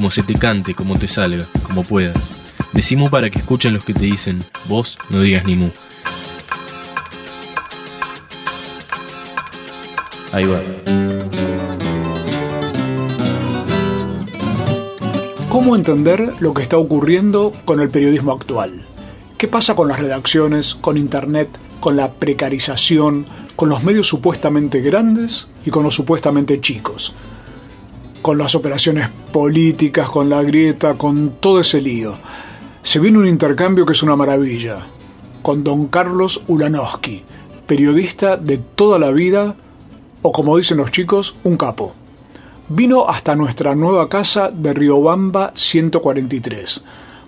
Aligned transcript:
como 0.00 0.10
se 0.10 0.22
te 0.22 0.32
cante, 0.32 0.74
como 0.74 0.98
te 0.98 1.06
salga, 1.06 1.44
como 1.62 1.84
puedas. 1.84 2.30
Decimos 2.72 3.10
para 3.10 3.28
que 3.28 3.38
escuchen 3.38 3.74
los 3.74 3.84
que 3.84 3.92
te 3.92 4.06
dicen, 4.06 4.38
vos 4.66 4.96
no 5.10 5.20
digas 5.20 5.44
ni 5.44 5.56
mu. 5.56 5.68
Ahí 10.32 10.46
va. 10.46 10.62
¿Cómo 15.50 15.76
entender 15.76 16.32
lo 16.40 16.54
que 16.54 16.62
está 16.62 16.78
ocurriendo 16.78 17.52
con 17.66 17.80
el 17.80 17.90
periodismo 17.90 18.32
actual? 18.32 18.80
¿Qué 19.36 19.48
pasa 19.48 19.74
con 19.74 19.88
las 19.88 20.00
redacciones, 20.00 20.74
con 20.74 20.96
Internet, 20.96 21.50
con 21.78 21.98
la 21.98 22.12
precarización, 22.12 23.26
con 23.54 23.68
los 23.68 23.82
medios 23.82 24.06
supuestamente 24.06 24.80
grandes 24.80 25.48
y 25.66 25.70
con 25.70 25.82
los 25.84 25.94
supuestamente 25.94 26.58
chicos? 26.58 27.12
Con 28.22 28.38
las 28.38 28.54
operaciones 28.54 29.08
políticas, 29.32 30.10
con 30.10 30.28
la 30.28 30.42
grieta, 30.42 30.94
con 30.94 31.36
todo 31.40 31.60
ese 31.60 31.80
lío. 31.80 32.14
Se 32.82 32.98
viene 32.98 33.18
un 33.18 33.26
intercambio 33.26 33.86
que 33.86 33.92
es 33.92 34.02
una 34.02 34.16
maravilla. 34.16 34.78
Con 35.42 35.64
don 35.64 35.86
Carlos 35.88 36.42
Ulanowski, 36.46 37.24
periodista 37.66 38.36
de 38.36 38.58
toda 38.58 38.98
la 38.98 39.10
vida 39.10 39.56
o 40.22 40.32
como 40.32 40.56
dicen 40.56 40.76
los 40.76 40.90
chicos, 40.90 41.36
un 41.44 41.56
capo. 41.56 41.94
Vino 42.68 43.08
hasta 43.08 43.34
nuestra 43.34 43.74
nueva 43.74 44.08
casa 44.08 44.50
de 44.50 44.74
Riobamba 44.74 45.52
143. 45.54 46.84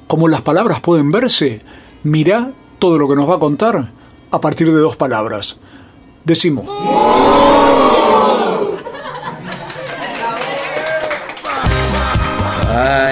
Como 0.07 0.29
las 0.29 0.43
palabras 0.43 0.81
pueden 0.81 1.11
verse, 1.11 1.63
mirá 2.03 2.53
todo 2.79 2.99
lo 2.99 3.09
que 3.09 3.17
nos 3.17 3.29
va 3.29 3.37
a 3.37 3.41
contar 3.41 3.93
a 4.31 4.41
partir 4.41 4.71
de 4.71 4.79
dos 4.79 4.97
palabras. 4.97 5.57
Decimos. 6.25 6.67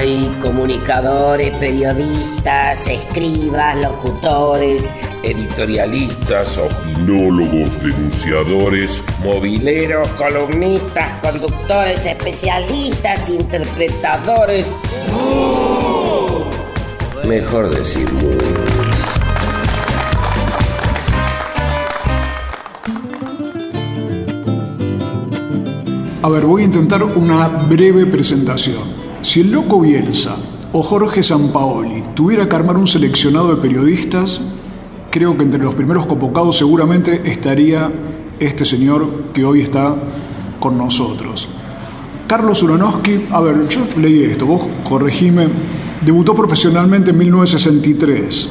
Hay 0.00 0.34
comunicadores, 0.40 1.54
periodistas, 1.58 2.86
escribas, 2.86 3.76
locutores, 3.82 4.94
editorialistas, 5.22 6.56
opinólogos, 6.56 7.82
denunciadores, 7.82 9.02
mobileros, 9.22 10.08
columnistas, 10.12 11.12
conductores, 11.20 12.06
especialistas, 12.06 13.28
interpretadores. 13.28 14.64
Mejor 17.26 17.68
decir 17.68 18.08
A 26.22 26.28
ver, 26.30 26.46
voy 26.46 26.62
a 26.62 26.64
intentar 26.64 27.02
una 27.02 27.48
breve 27.48 28.06
presentación. 28.06 28.99
Si 29.22 29.40
el 29.40 29.50
loco 29.52 29.80
Bielsa 29.80 30.36
o 30.72 30.82
Jorge 30.82 31.22
Sampaoli 31.22 32.02
tuviera 32.14 32.48
que 32.48 32.56
armar 32.56 32.78
un 32.78 32.86
seleccionado 32.86 33.54
de 33.54 33.60
periodistas, 33.60 34.40
creo 35.10 35.36
que 35.36 35.42
entre 35.42 35.62
los 35.62 35.74
primeros 35.74 36.06
convocados 36.06 36.56
seguramente 36.56 37.20
estaría 37.30 37.92
este 38.38 38.64
señor 38.64 39.24
que 39.34 39.44
hoy 39.44 39.60
está 39.60 39.94
con 40.58 40.78
nosotros. 40.78 41.50
Carlos 42.26 42.62
Uranowski, 42.62 43.26
a 43.30 43.40
ver, 43.40 43.68
yo 43.68 43.82
leí 44.00 44.22
esto, 44.22 44.46
vos 44.46 44.66
corregime, 44.84 45.48
debutó 46.00 46.34
profesionalmente 46.34 47.10
en 47.10 47.18
1963. 47.18 48.48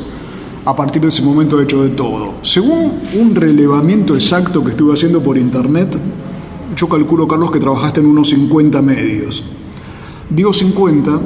A 0.66 0.75
partir 0.75 1.02
de 1.02 1.08
ese 1.08 1.24
momento 1.24 1.59
he 1.59 1.63
hecho 1.63 1.81
de 1.81 1.90
todo. 1.90 2.35
Según 2.44 3.00
un 3.19 3.34
relevamiento 3.34 4.13
exacto 4.13 4.63
que 4.63 4.72
estuve 4.72 4.94
haciendo 4.94 5.24
por 5.24 5.35
internet, 5.35 5.97
yo 6.75 6.88
calculo, 6.88 7.28
Carlos, 7.28 7.50
que 7.50 7.59
trabajaste 7.59 8.02
en 8.02 8.06
unos 8.06 8.29
50 8.29 8.81
medios. 8.84 9.44
Digo 10.29 10.53
50 10.53 11.19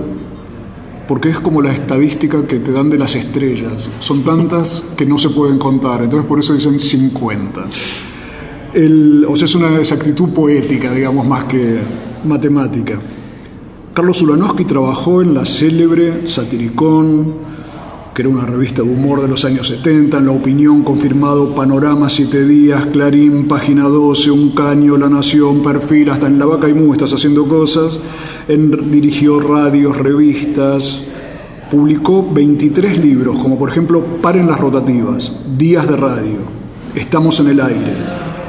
porque 1.07 1.29
es 1.29 1.39
como 1.39 1.61
la 1.61 1.71
estadística 1.73 2.45
que 2.47 2.59
te 2.59 2.71
dan 2.71 2.89
de 2.89 2.97
las 2.97 3.15
estrellas. 3.15 3.89
Son 3.99 4.23
tantas 4.23 4.81
que 4.95 5.05
no 5.05 5.17
se 5.17 5.29
pueden 5.29 5.57
contar, 5.59 6.03
entonces 6.03 6.27
por 6.27 6.39
eso 6.39 6.53
dicen 6.53 6.79
50. 6.79 7.61
o 9.27 9.35
sea, 9.35 9.45
es 9.45 9.55
una 9.55 9.77
exactitud 9.77 10.29
poética, 10.29 10.91
digamos, 10.91 11.25
más 11.25 11.43
que 11.45 11.79
matemática. 12.23 12.99
Carlos 13.93 14.21
Ulanowski 14.21 14.65
trabajó 14.65 15.21
en 15.21 15.33
la 15.33 15.45
célebre 15.45 16.25
Satiricón, 16.25 17.33
que 18.13 18.21
era 18.21 18.29
una 18.29 18.45
revista 18.45 18.83
de 18.83 18.89
humor 18.89 19.21
de 19.21 19.27
los 19.27 19.43
años 19.43 19.67
70, 19.67 20.19
en 20.19 20.25
La 20.27 20.31
Opinión, 20.31 20.83
confirmado 20.83 21.55
Panorama, 21.55 22.09
Siete 22.11 22.45
Días, 22.45 22.85
Clarín, 22.87 23.47
Página 23.47 23.85
12, 23.85 24.29
Un 24.29 24.51
Caño, 24.51 24.97
La 24.97 25.09
Nación, 25.09 25.63
Perfil, 25.63 26.11
hasta 26.11 26.27
en 26.27 26.37
La 26.37 26.45
Vaca 26.45 26.69
y 26.69 26.73
Mu 26.73 26.91
estás 26.93 27.13
haciendo 27.13 27.47
cosas, 27.47 27.99
dirigió 28.47 29.39
radios, 29.39 29.97
revistas, 29.97 31.01
publicó 31.71 32.27
23 32.31 32.99
libros, 32.99 33.37
como 33.37 33.57
por 33.57 33.69
ejemplo 33.69 34.03
Paren 34.21 34.47
las 34.47 34.59
rotativas, 34.59 35.35
Días 35.57 35.87
de 35.87 35.97
Radio, 35.97 36.63
Estamos 36.93 37.39
en 37.39 37.47
el 37.47 37.59
aire, 37.59 37.95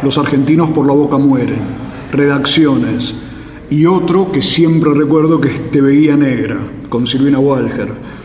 Los 0.03 0.19
argentinos 0.19 0.71
por 0.71 0.87
la 0.87 0.93
boca 0.93 1.17
mueren, 1.17 1.63
Redacciones, 2.13 3.15
y 3.71 3.87
otro 3.87 4.31
que 4.31 4.43
siempre 4.43 4.93
recuerdo 4.93 5.41
que 5.41 5.49
es 5.49 5.71
Te 5.71 5.81
veía 5.81 6.19
negra, 6.19 6.59
con 6.91 7.07
Silvina 7.07 7.39
Walger 7.39 8.24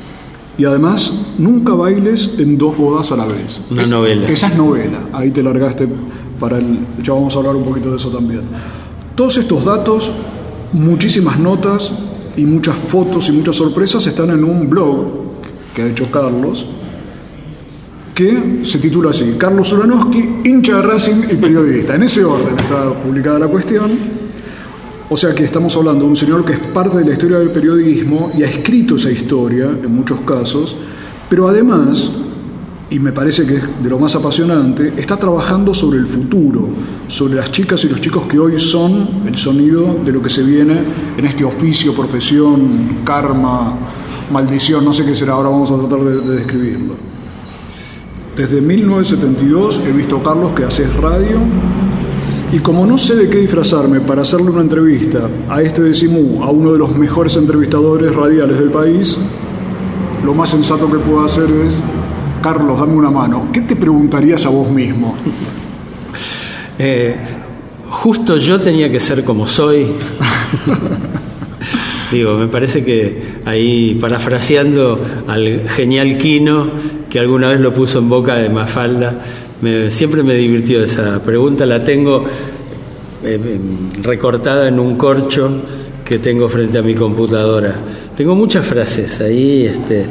y 0.59 0.65
además, 0.65 1.13
nunca 1.37 1.73
bailes 1.73 2.31
en 2.37 2.57
dos 2.57 2.77
bodas 2.77 3.13
a 3.13 3.15
la 3.15 3.25
vez. 3.25 3.61
Una 3.71 3.85
novela. 3.85 4.27
Esa 4.27 4.47
es 4.47 4.57
novela. 4.57 4.99
Ahí 5.13 5.31
te 5.31 5.41
largaste 5.41 5.87
para 6.37 6.57
el. 6.57 6.79
Ya 7.01 7.13
vamos 7.13 7.33
a 7.33 7.39
hablar 7.39 7.55
un 7.55 7.63
poquito 7.63 7.91
de 7.91 7.95
eso 7.95 8.09
también. 8.09 8.41
Todos 9.15 9.37
estos 9.37 9.63
datos, 9.63 10.11
muchísimas 10.73 11.39
notas 11.39 11.93
y 12.35 12.45
muchas 12.45 12.75
fotos 12.75 13.29
y 13.29 13.31
muchas 13.31 13.55
sorpresas 13.55 14.05
están 14.05 14.31
en 14.31 14.43
un 14.43 14.69
blog 14.69 15.05
que 15.73 15.83
ha 15.83 15.87
hecho 15.87 16.11
Carlos, 16.11 16.65
que 18.13 18.59
se 18.63 18.79
titula 18.79 19.11
así: 19.11 19.35
Carlos 19.37 19.71
Ulanowski, 19.71 20.41
hincha 20.43 20.75
de 20.75 20.81
Racing 20.81 21.23
y 21.31 21.35
periodista. 21.35 21.95
En 21.95 22.03
ese 22.03 22.25
orden 22.25 22.59
está 22.59 22.93
publicada 23.01 23.39
la 23.39 23.47
cuestión. 23.47 24.18
O 25.11 25.17
sea 25.17 25.33
que 25.33 25.43
estamos 25.43 25.75
hablando 25.75 26.03
de 26.03 26.09
un 26.11 26.15
señor 26.15 26.45
que 26.45 26.53
es 26.53 26.59
parte 26.67 26.99
de 26.99 27.05
la 27.05 27.13
historia 27.13 27.39
del 27.39 27.49
periodismo 27.49 28.31
y 28.37 28.43
ha 28.43 28.47
escrito 28.47 28.95
esa 28.95 29.09
historia 29.09 29.65
en 29.65 29.91
muchos 29.91 30.19
casos, 30.19 30.77
pero 31.27 31.47
además, 31.47 32.11
y 32.91 32.99
me 32.99 33.11
parece 33.11 33.43
que 33.47 33.55
es 33.55 33.63
de 33.81 33.89
lo 33.89 33.97
más 33.97 34.15
apasionante, 34.15 34.93
está 34.97 35.17
trabajando 35.17 35.73
sobre 35.73 35.97
el 35.97 36.05
futuro, 36.05 36.69
sobre 37.07 37.35
las 37.35 37.51
chicas 37.51 37.83
y 37.85 37.89
los 37.89 37.99
chicos 38.01 38.27
que 38.27 38.37
hoy 38.37 38.59
son 38.59 39.23
el 39.25 39.35
sonido 39.35 39.97
de 40.05 40.11
lo 40.11 40.21
que 40.21 40.29
se 40.29 40.43
viene 40.43 40.79
en 41.17 41.25
este 41.25 41.43
oficio, 41.43 41.95
profesión, 41.95 42.99
karma, 43.03 43.79
maldición, 44.31 44.85
no 44.85 44.93
sé 44.93 45.05
qué 45.05 45.15
será, 45.15 45.33
ahora 45.33 45.49
vamos 45.49 45.71
a 45.71 45.77
tratar 45.77 46.01
de, 46.01 46.35
describirlo. 46.35 46.93
Desde 48.35 48.61
1972 48.61 49.81
he 49.87 49.91
visto, 49.91 50.21
Carlos, 50.21 50.51
que 50.51 50.65
haces 50.65 50.95
radio, 50.97 51.39
y 52.51 52.59
como 52.59 52.85
no 52.85 52.97
sé 52.97 53.15
de 53.15 53.29
qué 53.29 53.37
disfrazarme 53.37 54.01
para 54.01 54.23
hacerle 54.23 54.49
una 54.49 54.61
entrevista 54.61 55.29
a 55.47 55.61
este 55.61 55.83
decimú, 55.83 56.43
a 56.43 56.49
uno 56.49 56.73
de 56.73 56.79
los 56.79 56.95
mejores 56.95 57.37
entrevistadores 57.37 58.15
radiales 58.15 58.57
del 58.57 58.71
país, 58.71 59.17
lo 60.25 60.33
más 60.33 60.49
sensato 60.49 60.89
que 60.89 60.97
puedo 60.97 61.23
hacer 61.23 61.49
es, 61.65 61.83
Carlos, 62.41 62.79
dame 62.79 62.93
una 62.93 63.11
mano. 63.11 63.49
¿Qué 63.53 63.61
te 63.61 63.75
preguntarías 63.75 64.45
a 64.45 64.49
vos 64.49 64.69
mismo? 64.69 65.15
Eh, 66.81 67.13
justo 67.89 68.37
yo 68.37 68.61
tenía 68.61 68.89
que 68.89 69.01
ser 69.01 69.25
como 69.25 69.45
soy. 69.45 69.85
Digo, 72.09 72.37
me 72.37 72.47
parece 72.47 72.85
que 72.85 73.41
ahí, 73.43 73.97
parafraseando 73.99 74.97
al 75.27 75.67
genial 75.67 76.17
Quino, 76.17 76.71
que 77.09 77.19
alguna 77.19 77.49
vez 77.49 77.59
lo 77.59 77.73
puso 77.73 77.99
en 77.99 78.07
boca 78.07 78.35
de 78.35 78.49
Mafalda, 78.49 79.21
siempre 79.89 80.23
me 80.23 80.35
divirtió 80.35 80.83
esa 80.83 81.21
pregunta, 81.21 81.65
la 81.65 81.83
tengo 81.83 82.25
eh, 83.23 83.39
recortada 84.01 84.67
en 84.67 84.79
un 84.79 84.95
corcho 84.95 85.49
que 86.05 86.19
tengo 86.19 86.47
frente 86.49 86.77
a 86.77 86.81
mi 86.81 86.95
computadora. 86.95 87.75
Tengo 88.15 88.35
muchas 88.35 88.65
frases 88.65 89.19
ahí 89.21 89.65
este, 89.65 90.05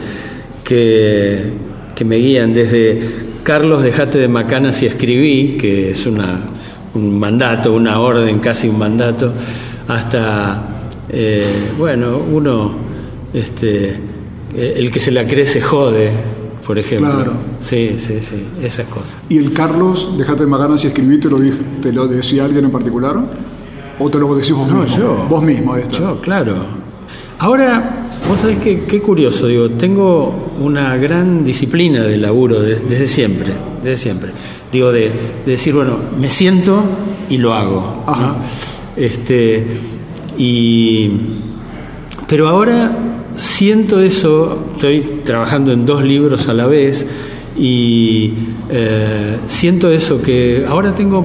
que, 0.65 1.53
que 1.95 2.05
me 2.05 2.17
guían, 2.17 2.55
desde 2.55 3.01
Carlos, 3.43 3.83
dejate 3.83 4.19
de 4.19 4.29
macanas 4.29 4.83
y 4.83 4.87
escribí, 4.87 5.57
que 5.57 5.91
es 5.91 6.07
una, 6.07 6.41
un 6.95 7.19
mandato, 7.19 7.73
una 7.73 8.01
orden, 8.01 8.39
casi 8.39 8.69
un 8.69 8.79
mandato, 8.79 9.33
hasta, 9.89 10.89
eh, 11.09 11.45
bueno, 11.79 12.19
uno 12.19 12.89
Este, 13.33 13.95
el 14.57 14.91
que 14.91 15.01
se 15.01 15.11
la 15.11 15.27
cree 15.27 15.45
se 15.45 15.61
jode, 15.61 16.11
por 16.69 16.79
ejemplo. 16.79 17.11
Claro. 17.13 17.33
Sí, 17.61 17.95
sí, 17.99 18.19
sí, 18.21 18.45
esas 18.63 18.87
cosas. 18.89 19.17
¿Y 19.31 19.39
el 19.39 19.53
Carlos, 19.55 20.15
déjate 20.19 20.41
de 20.45 20.47
maganas 20.47 20.85
y 20.85 20.89
escribí, 20.89 21.19
te 21.19 21.29
lo, 21.31 21.39
di- 21.39 21.51
te 21.83 21.93
lo 21.93 22.07
decía 22.07 22.45
alguien 22.45 22.67
en 22.67 22.71
particular? 22.71 23.17
¿O 23.99 24.11
te 24.11 24.19
lo 24.19 24.33
decís 24.37 24.53
vos 24.53 24.69
No, 24.69 24.83
mismo? 24.83 24.97
yo. 24.99 25.27
Vos 25.29 25.43
mismo, 25.43 25.75
esto. 25.77 25.99
Yo, 25.99 26.21
claro. 26.21 26.55
Ahora, 27.39 28.11
vos 28.29 28.39
sabés 28.41 28.59
que 28.59 28.81
qué 28.85 29.01
curioso, 29.01 29.47
digo, 29.47 29.71
tengo 29.71 30.53
una 30.61 30.97
gran 30.97 31.43
disciplina 31.45 32.03
de 32.05 32.19
laburo 32.19 32.61
de- 32.61 32.77
desde 32.81 33.07
siempre, 33.07 33.55
desde 33.83 33.97
siempre. 33.97 34.31
Digo, 34.71 34.93
de, 34.93 35.11
de 35.47 35.51
decir, 35.53 35.75
bueno, 35.75 35.97
me 36.21 36.29
siento 36.29 36.83
y 37.31 37.39
lo 37.39 37.55
hago. 37.55 38.03
¿no? 38.07 38.13
Ajá. 38.13 38.37
Este, 38.95 39.67
y, 40.37 41.11
pero 42.29 42.47
ahora 42.49 43.08
siento 43.39 44.01
eso, 44.01 44.67
estoy 44.75 45.23
trabajando 45.25 45.73
en 45.73 45.87
dos 45.87 46.03
libros 46.03 46.49
a 46.49 46.55
la 46.55 46.67
vez 46.67 47.07
y 47.57 48.35
eh, 48.69 49.39
siento 49.47 49.91
eso 49.91 50.21
que 50.21 50.67
ahora 50.69 50.95
tengo 50.95 51.25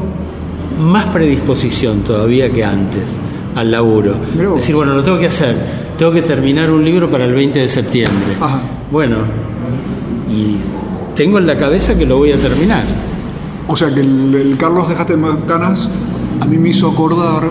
más 0.80 1.06
predisposición 1.08 2.02
todavía 2.02 2.52
que 2.52 2.64
antes 2.64 3.18
al 3.56 3.72
laburo. 3.72 4.16
Es 4.34 4.56
decir, 4.56 4.76
bueno, 4.76 4.94
lo 4.94 5.04
tengo 5.04 5.20
que 5.20 5.28
hacer, 5.28 5.56
tengo 5.98 6.12
que 6.12 6.22
terminar 6.22 6.72
un 6.72 6.86
libro 6.86 7.10
para 7.10 7.26
el 7.26 7.34
20 7.34 7.60
de 7.60 7.68
septiembre. 7.68 8.38
Ajá. 8.40 8.62
Bueno, 8.92 9.26
y 10.30 10.58
tengo 11.16 11.40
en 11.40 11.48
la 11.48 11.58
cabeza 11.58 11.98
que 11.98 12.06
lo 12.06 12.18
voy 12.18 12.32
a 12.32 12.38
terminar. 12.38 12.84
O 13.68 13.76
sea 13.76 13.94
que 13.94 14.02
el, 14.02 14.36
el 14.36 14.58
Carlos 14.58 14.88
Déjate 14.88 15.14
de 15.14 15.18
Macanas 15.18 15.90
a 16.40 16.46
mí 16.46 16.58
me 16.58 16.70
hizo 16.70 16.90
acordar 16.90 17.50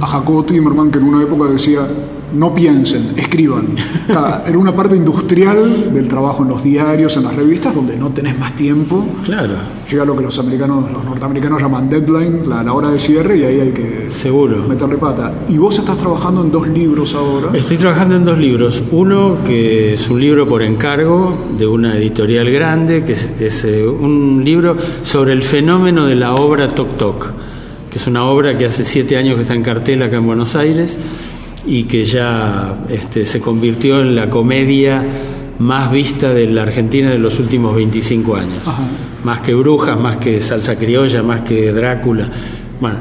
a 0.00 0.06
Jacobo 0.06 0.44
Timerman 0.44 0.90
que 0.90 0.98
en 0.98 1.04
una 1.04 1.22
época 1.22 1.50
decía 1.50 1.86
no 2.34 2.54
piensen, 2.54 3.12
escriban. 3.16 3.68
Era 4.08 4.58
una 4.58 4.74
parte 4.74 4.96
industrial 4.96 5.92
del 5.92 6.08
trabajo 6.08 6.42
en 6.42 6.50
los 6.50 6.62
diarios, 6.62 7.16
en 7.16 7.24
las 7.24 7.34
revistas, 7.34 7.74
donde 7.74 7.96
no 7.96 8.10
tenés 8.10 8.38
más 8.38 8.54
tiempo. 8.56 9.04
Claro, 9.24 9.54
Llega 9.90 10.04
lo 10.04 10.16
que 10.16 10.22
los 10.24 10.38
americanos, 10.38 10.90
los 10.90 11.04
norteamericanos 11.04 11.62
llaman 11.62 11.88
deadline, 11.88 12.48
la, 12.48 12.62
la 12.62 12.72
hora 12.72 12.90
de 12.90 12.98
cierre, 12.98 13.38
y 13.38 13.44
ahí 13.44 13.60
hay 13.60 13.70
que 13.70 14.06
seguro. 14.10 14.66
meterle 14.66 14.98
pata. 14.98 15.32
Y 15.48 15.58
vos 15.58 15.78
estás 15.78 15.96
trabajando 15.96 16.42
en 16.42 16.50
dos 16.50 16.66
libros 16.66 17.14
ahora. 17.14 17.56
Estoy 17.56 17.76
trabajando 17.76 18.16
en 18.16 18.24
dos 18.24 18.38
libros. 18.38 18.82
Uno 18.90 19.38
que 19.46 19.94
es 19.94 20.08
un 20.08 20.20
libro 20.20 20.48
por 20.48 20.62
encargo 20.62 21.36
de 21.56 21.66
una 21.66 21.96
editorial 21.96 22.50
grande, 22.50 23.04
que 23.04 23.12
es, 23.12 23.32
es, 23.38 23.64
eh, 23.64 23.86
un 23.86 24.42
libro 24.44 24.76
sobre 25.04 25.32
el 25.32 25.42
fenómeno 25.42 26.06
de 26.06 26.16
la 26.16 26.34
obra 26.34 26.74
Tok 26.74 26.96
Tok, 26.96 27.32
que 27.90 27.98
es 27.98 28.06
una 28.08 28.24
obra 28.24 28.58
que 28.58 28.66
hace 28.66 28.84
siete 28.84 29.16
años 29.16 29.36
que 29.36 29.42
está 29.42 29.54
en 29.54 29.62
cartel 29.62 30.02
acá 30.02 30.16
en 30.16 30.26
Buenos 30.26 30.56
Aires 30.56 30.98
y 31.66 31.84
que 31.84 32.04
ya 32.04 32.84
este, 32.88 33.26
se 33.26 33.40
convirtió 33.40 34.00
en 34.00 34.14
la 34.14 34.30
comedia 34.30 35.04
más 35.58 35.90
vista 35.90 36.32
de 36.32 36.46
la 36.46 36.62
Argentina 36.62 37.10
de 37.10 37.18
los 37.18 37.38
últimos 37.38 37.74
25 37.74 38.36
años. 38.36 38.66
Ajá. 38.66 38.82
Más 39.24 39.40
que 39.40 39.54
Brujas, 39.54 39.98
más 39.98 40.18
que 40.18 40.40
Salsa 40.40 40.76
Criolla, 40.76 41.22
más 41.22 41.42
que 41.42 41.72
Drácula. 41.72 42.30
Bueno, 42.80 42.98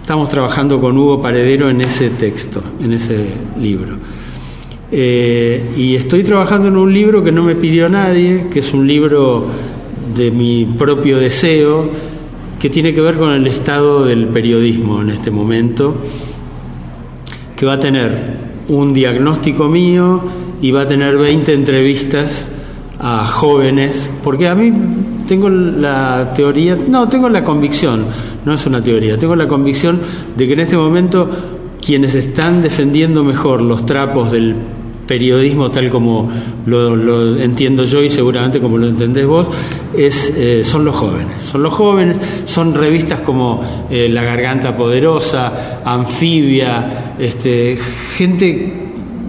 estamos 0.00 0.28
trabajando 0.28 0.80
con 0.80 0.98
Hugo 0.98 1.22
Paredero 1.22 1.70
en 1.70 1.80
ese 1.80 2.10
texto, 2.10 2.62
en 2.82 2.92
ese 2.92 3.24
libro. 3.58 3.96
Eh, 4.92 5.72
y 5.76 5.94
estoy 5.96 6.22
trabajando 6.22 6.68
en 6.68 6.76
un 6.76 6.92
libro 6.92 7.24
que 7.24 7.32
no 7.32 7.42
me 7.42 7.56
pidió 7.56 7.88
nadie, 7.88 8.48
que 8.50 8.58
es 8.58 8.74
un 8.74 8.86
libro 8.86 9.46
de 10.14 10.30
mi 10.30 10.66
propio 10.66 11.18
deseo, 11.18 11.88
que 12.58 12.70
tiene 12.70 12.94
que 12.94 13.00
ver 13.00 13.16
con 13.16 13.32
el 13.32 13.46
estado 13.46 14.04
del 14.04 14.28
periodismo 14.28 15.00
en 15.00 15.10
este 15.10 15.30
momento, 15.30 15.96
va 17.64 17.74
a 17.74 17.80
tener 17.80 18.44
un 18.68 18.94
diagnóstico 18.94 19.68
mío 19.68 20.22
y 20.60 20.70
va 20.70 20.82
a 20.82 20.86
tener 20.86 21.16
20 21.16 21.52
entrevistas 21.52 22.48
a 22.98 23.26
jóvenes, 23.26 24.10
porque 24.22 24.48
a 24.48 24.54
mí 24.54 24.72
tengo 25.26 25.48
la 25.48 26.32
teoría, 26.34 26.76
no, 26.88 27.08
tengo 27.08 27.28
la 27.28 27.44
convicción, 27.44 28.06
no 28.44 28.54
es 28.54 28.64
una 28.66 28.82
teoría, 28.82 29.18
tengo 29.18 29.36
la 29.36 29.46
convicción 29.46 30.00
de 30.36 30.46
que 30.46 30.52
en 30.52 30.60
este 30.60 30.76
momento 30.76 31.28
quienes 31.84 32.14
están 32.14 32.62
defendiendo 32.62 33.24
mejor 33.24 33.60
los 33.60 33.84
trapos 33.84 34.32
del 34.32 34.56
periodismo 35.06 35.70
tal 35.70 35.90
como 35.90 36.30
lo, 36.66 37.38
entiendo 37.38 37.84
yo 37.84 38.02
y 38.02 38.10
seguramente 38.10 38.60
como 38.60 38.78
lo 38.78 38.86
entendés 38.86 39.26
vos, 39.26 39.48
es, 39.96 40.32
eh, 40.36 40.62
son 40.64 40.84
los 40.84 40.96
jóvenes. 40.96 41.42
Son 41.42 41.62
los 41.62 41.74
jóvenes, 41.74 42.20
son 42.44 42.74
revistas 42.74 43.20
como 43.20 43.86
eh, 43.90 44.08
La 44.08 44.22
Garganta 44.22 44.76
Poderosa, 44.76 45.82
Anfibia, 45.84 47.14
este, 47.18 47.78
gente, 48.16 48.72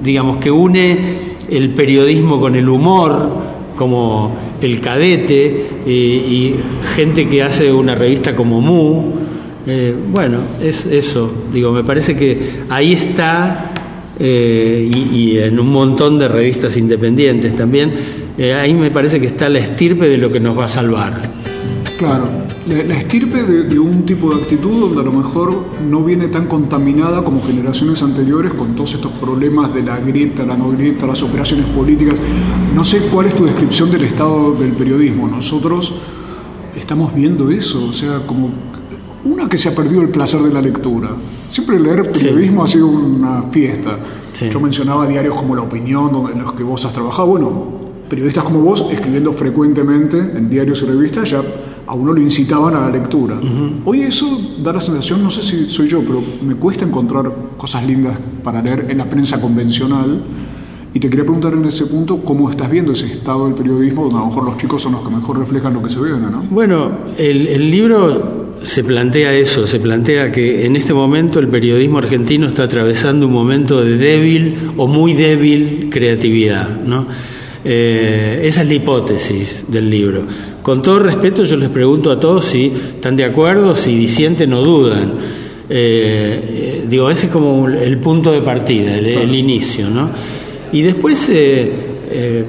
digamos, 0.04 0.38
que 0.38 0.52
une 0.52 0.98
el 1.50 1.74
periodismo 1.74 2.40
con 2.40 2.56
el 2.56 2.68
humor, 2.68 3.56
como 3.76 4.36
El 4.62 4.80
Cadete, 4.80 5.68
y 5.86 6.56
gente 6.96 7.28
que 7.28 7.44
hace 7.44 7.72
una 7.72 7.94
revista 7.94 8.36
como 8.36 8.62
Mu. 8.62 9.26
Eh, 9.68 9.96
bueno, 10.12 10.40
es 10.62 10.86
eso. 10.86 11.32
Digo, 11.52 11.72
me 11.72 11.84
parece 11.84 12.16
que 12.16 12.64
ahí 12.70 12.94
está, 12.94 13.74
eh, 14.20 14.90
y, 15.12 15.38
en 15.38 15.60
un 15.60 15.68
montón 15.68 16.18
de 16.18 16.28
revistas 16.28 16.78
independientes 16.78 17.56
también, 17.56 17.94
eh, 18.38 18.54
ahí 18.54 18.74
me 18.74 18.92
parece 18.92 19.20
que 19.20 19.28
está 19.28 19.50
la 19.50 19.60
estirpe 19.60 20.08
de 20.08 20.18
lo 20.18 20.32
que 20.32 20.40
nos 20.40 20.58
va 20.58 20.66
a 20.66 20.70
salvar. 20.70 21.22
Claro, 21.98 22.28
la, 22.68 22.98
estirpe 22.98 23.44
de, 23.44 23.64
de 23.64 23.80
un 23.80 24.06
tipo 24.06 24.34
de 24.34 24.42
actitud 24.42 24.82
donde 24.82 25.00
a 25.00 25.04
lo 25.04 25.14
mejor 25.14 25.54
no 25.90 26.04
viene 26.04 26.28
tan 26.28 26.48
contaminada 26.48 27.24
como 27.24 27.42
generaciones 27.42 28.02
anteriores 28.04 28.54
con 28.54 28.76
todos 28.76 28.96
estos 28.96 29.12
problemas 29.14 29.74
de 29.74 29.84
la 29.84 30.00
grieta, 30.00 30.46
la 30.46 30.58
no 30.58 30.72
grieta, 30.72 31.06
las 31.06 31.22
operaciones 31.22 31.66
políticas. 31.68 32.16
No 32.74 32.84
sé 32.84 33.08
cuál 33.12 33.28
es 33.28 33.36
tu 33.36 33.46
descripción 33.46 33.92
del 33.92 34.04
estado 34.04 34.54
del 34.54 34.74
periodismo. 34.74 35.28
Nosotros 35.28 35.94
estamos 36.76 37.14
viendo 37.16 37.50
eso, 37.50 37.86
o 37.86 37.94
sea, 37.94 38.26
como 38.28 38.50
una 39.24 39.50
que 39.50 39.58
se 39.58 39.70
ha 39.70 39.76
perdido 39.76 40.02
el 40.02 40.10
placer 40.10 40.42
de 40.42 40.54
la 40.54 40.62
lectura. 40.62 41.10
Siempre 41.48 41.80
leer 41.80 42.12
periodismo 42.12 42.64
ha 42.64 42.68
sido 42.68 42.88
una 42.88 43.44
fiesta. 43.52 43.98
Sí. 44.34 44.50
Yo 44.52 44.60
mencionaba 44.60 45.08
diarios 45.08 45.36
como 45.36 45.56
La 45.56 45.62
Opinión, 45.62 46.12
donde- 46.12 46.34
en 46.34 46.40
los 46.42 46.52
que 46.54 46.64
vos 46.64 46.84
has 46.86 46.94
trabajado. 46.94 47.28
Bueno, 47.28 47.64
periodistas 48.10 48.44
como 48.44 48.60
vos, 48.62 48.86
escribiendo 48.92 49.32
frecuentemente 49.34 50.18
en 50.20 50.50
diarios 50.50 50.82
y 50.84 50.86
revistas, 50.86 51.30
ya 51.30 51.42
a 51.88 51.94
uno 51.94 52.14
lo 52.14 52.22
incitaban 52.22 52.76
a 52.76 52.82
la 52.82 52.90
lectura. 52.90 53.40
Hoy 53.86 54.02
eso 54.02 54.26
da 54.64 54.74
la 54.74 54.82
sensación, 54.82 55.24
no 55.24 55.30
sé 55.32 55.42
si 55.44 55.66
soy 55.70 55.88
yo, 55.88 56.02
pero 56.02 56.22
me 56.46 56.56
cuesta 56.56 56.84
encontrar 56.86 57.32
cosas 57.58 57.86
lindas 57.86 58.18
para 58.44 58.62
leer 58.62 58.88
en 58.90 58.98
la 58.98 59.06
prensa 59.10 59.40
convencional. 59.40 60.22
Y 60.94 61.00
te 61.00 61.10
quería 61.10 61.26
preguntar 61.26 61.54
en 61.54 61.66
ese 61.66 61.86
punto 61.88 62.22
cómo 62.24 62.50
estás 62.50 62.72
viendo 62.72 62.94
ese 62.94 63.06
estado 63.08 63.46
del 63.46 63.54
periodismo, 63.54 64.04
donde 64.04 64.16
a 64.18 64.20
lo 64.22 64.26
mejor 64.28 64.46
los 64.46 64.58
chicos 64.58 64.82
son 64.82 64.94
los 64.94 65.02
que 65.02 65.14
mejor 65.14 65.38
reflejan 65.38 65.74
lo 65.74 65.82
que 65.84 65.90
se 65.90 66.00
ve, 66.00 66.10
¿no? 66.12 66.42
Bueno, 66.50 66.90
el, 67.18 67.48
el 67.48 67.70
libro 67.70 68.45
se 68.62 68.84
plantea 68.84 69.34
eso, 69.34 69.68
se 69.68 69.80
plantea 69.80 70.32
que 70.32 70.66
en 70.66 70.76
este 70.76 70.94
momento 70.94 71.40
el 71.40 71.48
periodismo 71.48 72.00
argentino 72.00 72.48
está 72.48 72.64
atravesando 72.64 73.28
un 73.28 73.34
momento 73.34 73.84
de 73.84 73.98
débil 73.98 74.72
o 74.78 74.88
muy 74.88 75.14
débil 75.14 75.90
creatividad, 75.92 76.82
¿no? 76.82 77.08
Eh, 77.64 78.42
esa 78.44 78.62
es 78.62 78.68
la 78.68 78.74
hipótesis 78.76 79.66
del 79.68 79.90
libro. 79.90 80.28
Con 80.62 80.82
todo 80.82 81.00
respeto, 81.00 81.44
yo 81.44 81.58
les 81.58 81.70
pregunto 81.70 82.12
a 82.12 82.20
todos 82.20 82.46
si 82.46 82.72
están 82.96 83.16
de 83.16 83.24
acuerdo, 83.24 83.76
si 83.76 83.96
disienten 83.96 84.54
o 84.54 84.62
dudan. 84.62 85.14
Eh, 85.68 85.70
eh, 85.70 86.86
digo, 86.88 87.10
ese 87.10 87.26
es 87.26 87.32
como 87.32 87.68
el 87.68 87.98
punto 87.98 88.32
de 88.32 88.42
partida, 88.42 88.98
el, 88.98 89.06
el 89.06 89.36
inicio, 89.36 89.90
¿no? 89.90 90.10
Y 90.72 90.82
después, 90.82 91.30
eh, 91.32 92.46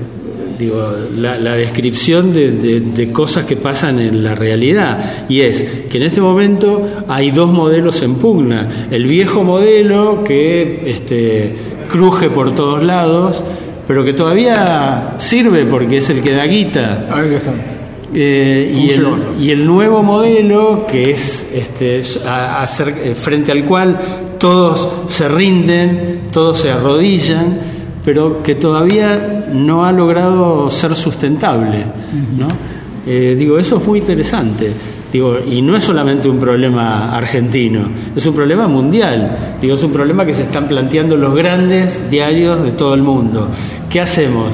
digo, 0.58 0.90
la, 1.16 1.38
la 1.38 1.54
descripción 1.54 2.32
de, 2.32 2.50
de- 2.52 2.80
de 2.80 3.12
cosas 3.12 3.44
que 3.44 3.56
pasan 3.56 4.00
en 4.00 4.22
la 4.22 4.34
realidad. 4.34 5.26
Y 5.28 5.40
es 5.40 5.64
que 5.88 5.96
en 5.98 6.04
este 6.04 6.20
momento 6.20 6.86
hay 7.08 7.30
dos 7.30 7.50
modelos 7.50 8.02
en 8.02 8.14
pugna. 8.16 8.88
El 8.90 9.06
viejo 9.06 9.44
modelo 9.44 10.22
que 10.24 10.82
este, 10.86 11.54
cruje 11.90 12.30
por 12.30 12.54
todos 12.54 12.82
lados, 12.82 13.44
pero 13.86 14.04
que 14.04 14.12
todavía 14.12 15.14
sirve 15.18 15.64
porque 15.64 15.98
es 15.98 16.10
el 16.10 16.22
que 16.22 16.32
da 16.32 16.46
guita. 16.46 17.06
Ahí 17.12 17.34
está. 17.34 17.52
Eh, 18.14 18.72
y, 18.74 18.90
el, 18.90 19.02
Funciona. 19.02 19.24
y 19.38 19.50
el 19.50 19.66
nuevo 19.66 20.02
modelo 20.02 20.86
que 20.86 21.10
es 21.10 21.46
este, 21.52 22.02
a- 22.26 22.64
eh, 23.04 23.14
frente 23.14 23.52
al 23.52 23.64
cual 23.64 23.98
todos 24.38 24.88
se 25.08 25.28
rinden, 25.28 26.20
todos 26.30 26.58
se 26.60 26.70
arrodillan, 26.70 27.58
pero 28.06 28.42
que 28.42 28.54
todavía 28.54 29.48
no 29.52 29.84
ha 29.84 29.92
logrado 29.92 30.70
ser 30.70 30.94
sustentable. 30.94 31.84
¿no? 32.38 32.48
Eh, 33.06 33.36
digo, 33.38 33.58
eso 33.58 33.76
es 33.76 33.86
muy 33.86 33.98
interesante. 33.98 34.72
Digo, 35.12 35.36
y 35.46 35.60
no 35.60 35.76
es 35.76 35.84
solamente 35.84 36.28
un 36.28 36.38
problema 36.38 37.14
argentino, 37.14 37.90
es 38.14 38.24
un 38.24 38.34
problema 38.34 38.66
mundial. 38.66 39.56
Digo, 39.60 39.74
es 39.74 39.82
un 39.82 39.92
problema 39.92 40.24
que 40.24 40.32
se 40.32 40.42
están 40.42 40.66
planteando 40.68 41.16
los 41.18 41.34
grandes 41.34 42.08
diarios 42.10 42.62
de 42.62 42.72
todo 42.72 42.94
el 42.94 43.02
mundo. 43.02 43.50
¿Qué 43.90 44.00
hacemos? 44.00 44.52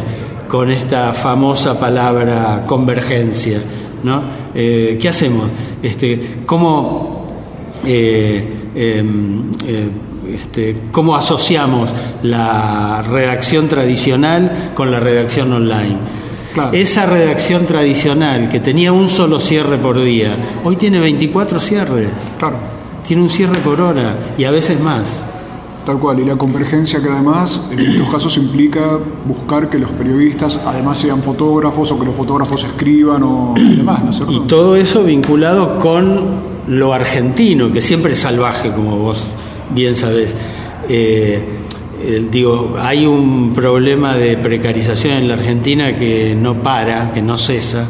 con 0.52 0.70
esta 0.70 1.14
famosa 1.14 1.80
palabra 1.80 2.64
convergencia, 2.66 3.58
¿no? 4.04 4.22
Eh, 4.54 4.98
¿Qué 5.00 5.08
hacemos? 5.08 5.48
Este, 5.82 6.42
¿Cómo 6.44 7.26
eh, 7.86 8.46
eh, 8.74 9.04
eh, 9.66 9.88
este, 10.28 10.76
cómo 10.90 11.16
asociamos 11.16 11.92
la 12.22 13.02
redacción 13.02 13.68
tradicional 13.68 14.72
con 14.74 14.90
la 14.90 15.00
redacción 15.00 15.52
online. 15.52 15.96
Esa 16.72 17.06
redacción 17.06 17.64
tradicional 17.66 18.50
que 18.50 18.60
tenía 18.60 18.92
un 18.92 19.08
solo 19.08 19.40
cierre 19.40 19.78
por 19.78 20.02
día, 20.02 20.36
hoy 20.64 20.76
tiene 20.76 21.00
24 21.00 21.60
cierres. 21.60 22.34
Claro. 22.38 22.56
Tiene 23.06 23.22
un 23.22 23.30
cierre 23.30 23.58
por 23.60 23.80
hora 23.80 24.14
y 24.36 24.44
a 24.44 24.50
veces 24.50 24.78
más. 24.78 25.24
Tal 25.86 25.98
cual, 25.98 26.20
y 26.20 26.24
la 26.24 26.36
convergencia 26.36 27.02
que 27.02 27.08
además 27.08 27.60
en 27.72 27.88
muchos 27.88 28.08
casos 28.12 28.36
implica 28.36 28.98
buscar 29.24 29.68
que 29.68 29.78
los 29.78 29.90
periodistas 29.90 30.60
además 30.64 30.98
sean 30.98 31.22
fotógrafos 31.22 31.90
o 31.90 31.98
que 31.98 32.06
los 32.06 32.14
fotógrafos 32.14 32.62
escriban 32.62 33.22
o 33.24 33.54
demás, 33.56 34.04
¿no 34.04 34.10
es 34.10 34.16
cierto? 34.16 34.32
Y 34.32 34.40
todo 34.40 34.76
eso 34.76 35.02
vinculado 35.02 35.78
con 35.78 36.52
lo 36.68 36.94
argentino, 36.94 37.72
que 37.72 37.80
siempre 37.80 38.12
es 38.12 38.20
salvaje, 38.20 38.70
como 38.70 38.96
vos 38.96 39.28
bien 39.74 39.96
sabés. 39.96 40.36
Eh, 40.88 41.62
digo, 42.30 42.74
hay 42.78 43.06
un 43.06 43.52
problema 43.52 44.14
de 44.16 44.36
precarización 44.36 45.14
en 45.14 45.28
la 45.28 45.34
Argentina 45.34 45.96
que 45.96 46.34
no 46.34 46.62
para, 46.62 47.12
que 47.12 47.22
no 47.22 47.38
cesa. 47.38 47.88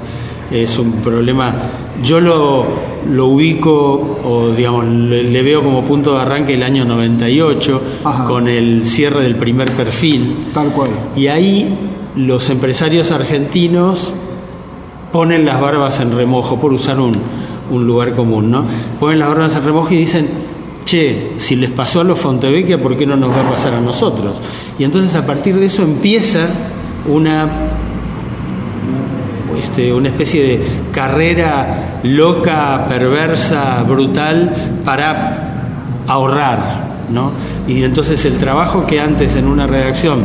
Es 0.51 0.79
un 0.79 0.93
problema, 1.01 1.55
yo 2.03 2.21
lo, 2.21 2.67
lo 3.11 3.29
ubico 3.29 4.21
o 4.23 4.51
digamos, 4.51 4.87
le, 4.87 5.43
veo 5.43 5.63
como 5.63 5.83
punto 5.83 6.15
de 6.15 6.21
arranque 6.21 6.55
el 6.55 6.63
año 6.63 6.85
98 6.85 7.83
con 8.27 8.49
el 8.49 8.85
cierre 8.85 9.23
del 9.23 9.37
primer 9.37 9.73
perfil. 9.73 10.49
Tal 10.53 10.69
cual. 10.69 10.91
Y 11.17 11.29
ahí 11.29 11.75
los 12.17 12.51
empresarios 12.51 13.11
argentinos 13.11 14.13
ponen 15.11 15.47
las 15.47 15.61
barbas 15.61 16.01
en 16.01 16.13
remojo, 16.13 16.61
por 16.61 16.73
usar 16.73 17.01
un, 17.01 17.13
un 17.71 17.87
lugar 17.87 18.15
común, 18.15 18.51
¿no? 18.51 18.65
Ponen 19.01 19.19
las 19.19 19.29
barbas 19.29 19.57
en 19.57 19.65
remojo 19.65 19.93
y 19.95 19.99
dicen, 19.99 20.29
che, 20.93 21.33
si 21.39 21.57
les 21.57 21.71
pasó 21.71 22.03
a 22.03 22.05
los 22.05 22.21
Fontevecchia, 22.21 22.79
¿por 22.79 22.99
qué 22.99 23.07
no 23.07 23.17
nos 23.17 23.31
va 23.31 23.41
a 23.41 23.51
pasar 23.51 23.73
a 23.73 23.81
nosotros? 23.81 24.39
Y 24.79 24.85
entonces 24.85 25.15
a 25.15 25.25
partir 25.25 25.57
de 25.57 25.65
eso 25.65 25.83
empieza 25.83 26.49
una, 27.09 27.49
este, 29.59 29.91
una 29.91 30.11
especie 30.11 30.43
de 30.43 30.61
carrera 30.93 32.01
loca, 32.03 32.85
perversa, 32.87 33.83
brutal 33.85 34.81
para 34.85 36.03
ahorrar, 36.07 36.59
¿no? 37.11 37.33
Y 37.67 37.85
entonces 37.85 38.23
el 38.27 38.37
trabajo 38.37 38.85
que 38.85 39.01
antes 39.01 39.35
en 39.37 39.47
una 39.47 39.67
redacción 39.67 40.21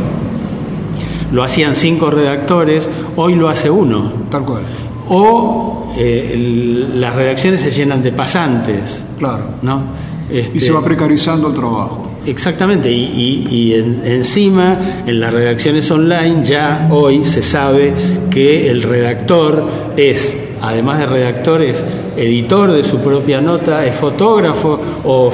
lo 1.32 1.44
hacían 1.44 1.76
cinco 1.76 2.10
redactores, 2.10 2.90
hoy 3.16 3.36
lo 3.36 3.48
hace 3.48 3.70
uno. 3.70 4.12
Tal 4.30 4.44
cual. 4.44 4.64
O 5.08 5.94
eh, 5.96 6.90
las 6.94 7.14
redacciones 7.14 7.62
se 7.62 7.70
llenan 7.70 8.02
de 8.02 8.12
pasantes. 8.12 9.06
Claro. 9.18 9.44
¿no? 9.62 10.07
Y 10.30 10.34
se 10.34 10.40
este, 10.40 10.70
va 10.72 10.84
precarizando 10.84 11.48
el 11.48 11.54
trabajo. 11.54 12.18
Exactamente, 12.26 12.90
y, 12.90 13.72
encima 14.04 15.02
en 15.06 15.20
las 15.20 15.32
redacciones 15.32 15.90
online 15.90 16.44
ya 16.44 16.88
hoy 16.90 17.24
se 17.24 17.42
sabe 17.42 17.92
que 18.30 18.70
el 18.70 18.82
redactor 18.82 19.66
es, 19.96 20.36
además 20.60 20.98
de 20.98 21.06
redactor, 21.06 21.62
es 21.62 21.84
editor 22.16 22.72
de 22.72 22.84
su 22.84 22.98
propia 22.98 23.40
nota, 23.40 23.84
es 23.86 23.94
fotógrafo 23.94 24.78
o 25.04 25.30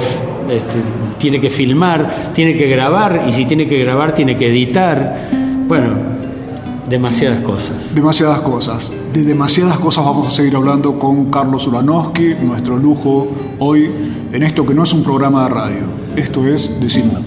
este, 0.49 0.75
tiene 1.17 1.41
que 1.41 1.49
filmar, 1.49 2.31
tiene 2.33 2.55
que 2.55 2.67
grabar 2.67 3.25
y 3.27 3.33
si 3.33 3.45
tiene 3.45 3.67
que 3.67 3.83
grabar 3.83 4.13
tiene 4.13 4.37
que 4.37 4.47
editar. 4.47 5.27
Bueno, 5.67 6.14
demasiadas 6.89 7.43
cosas. 7.43 7.93
Demasiadas 7.95 8.41
cosas. 8.41 8.91
De 9.13 9.23
demasiadas 9.23 9.79
cosas 9.79 10.03
vamos 10.05 10.27
a 10.27 10.31
seguir 10.31 10.55
hablando 10.55 10.99
con 10.99 11.31
Carlos 11.31 11.65
Ulanowski, 11.67 12.35
nuestro 12.35 12.77
lujo 12.77 13.27
hoy 13.59 13.89
en 14.31 14.43
esto 14.43 14.65
que 14.65 14.73
no 14.73 14.83
es 14.83 14.93
un 14.93 15.03
programa 15.03 15.43
de 15.43 15.49
radio. 15.49 15.83
Esto 16.15 16.47
es 16.47 16.79
Decimu. 16.79 17.17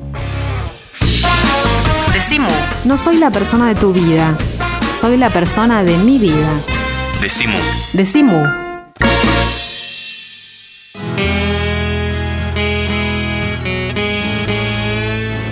Decimu. 2.16 2.48
No 2.86 2.98
soy 2.98 3.18
la 3.18 3.30
persona 3.30 3.68
de 3.68 3.76
tu 3.76 3.92
vida, 3.92 4.38
soy 4.98 5.18
la 5.18 5.30
persona 5.30 5.84
de 5.84 5.98
mi 5.98 6.18
vida. 6.18 6.50
Decimu. 7.22 7.58
Decimu. 7.92 8.42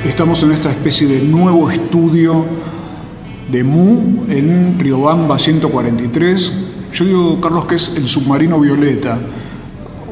Estamos 0.06 0.42
en 0.44 0.54
esta 0.54 0.70
especie 0.70 1.06
de 1.06 1.20
nuevo 1.20 1.70
estudio 1.70 2.46
de 3.52 3.62
Mu 3.66 4.24
en 4.30 4.80
Riobamba 4.80 5.38
143. 5.38 6.54
Yo 6.94 7.04
digo, 7.04 7.42
Carlos, 7.42 7.66
que 7.66 7.76
es 7.76 7.92
el 7.98 8.08
submarino 8.08 8.58
violeta 8.58 9.20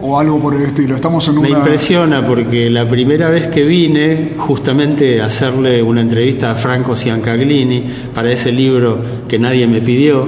o 0.02 0.20
algo 0.20 0.40
por 0.40 0.56
el 0.56 0.64
estilo. 0.64 0.96
Estamos 0.96 1.28
en 1.28 1.38
una... 1.38 1.50
Me 1.50 1.56
impresiona 1.56 2.26
porque 2.26 2.70
la 2.70 2.88
primera 2.88 3.30
vez 3.30 3.48
que 3.48 3.64
vine 3.64 4.34
justamente 4.38 5.22
a 5.22 5.26
hacerle 5.26 5.82
una 5.82 6.02
entrevista 6.02 6.52
a 6.52 6.56
Franco 6.56 6.96
Ciancaglini 6.96 7.86
para 8.14 8.32
ese 8.32 8.52
libro 8.52 9.00
que 9.28 9.38
nadie 9.38 9.68
me 9.68 9.82
pidió, 9.82 10.28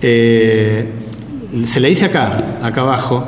eh, 0.00 0.88
se 1.64 1.80
la 1.80 1.88
hice 1.88 2.06
acá, 2.06 2.58
acá 2.62 2.82
abajo, 2.82 3.24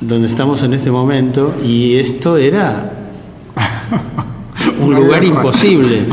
donde 0.00 0.26
estamos 0.28 0.62
en 0.62 0.74
este 0.74 0.90
momento, 0.90 1.54
y 1.64 1.96
esto 1.96 2.36
era 2.36 2.92
un 4.80 4.94
lugar 4.94 5.24
imposible. 5.24 6.06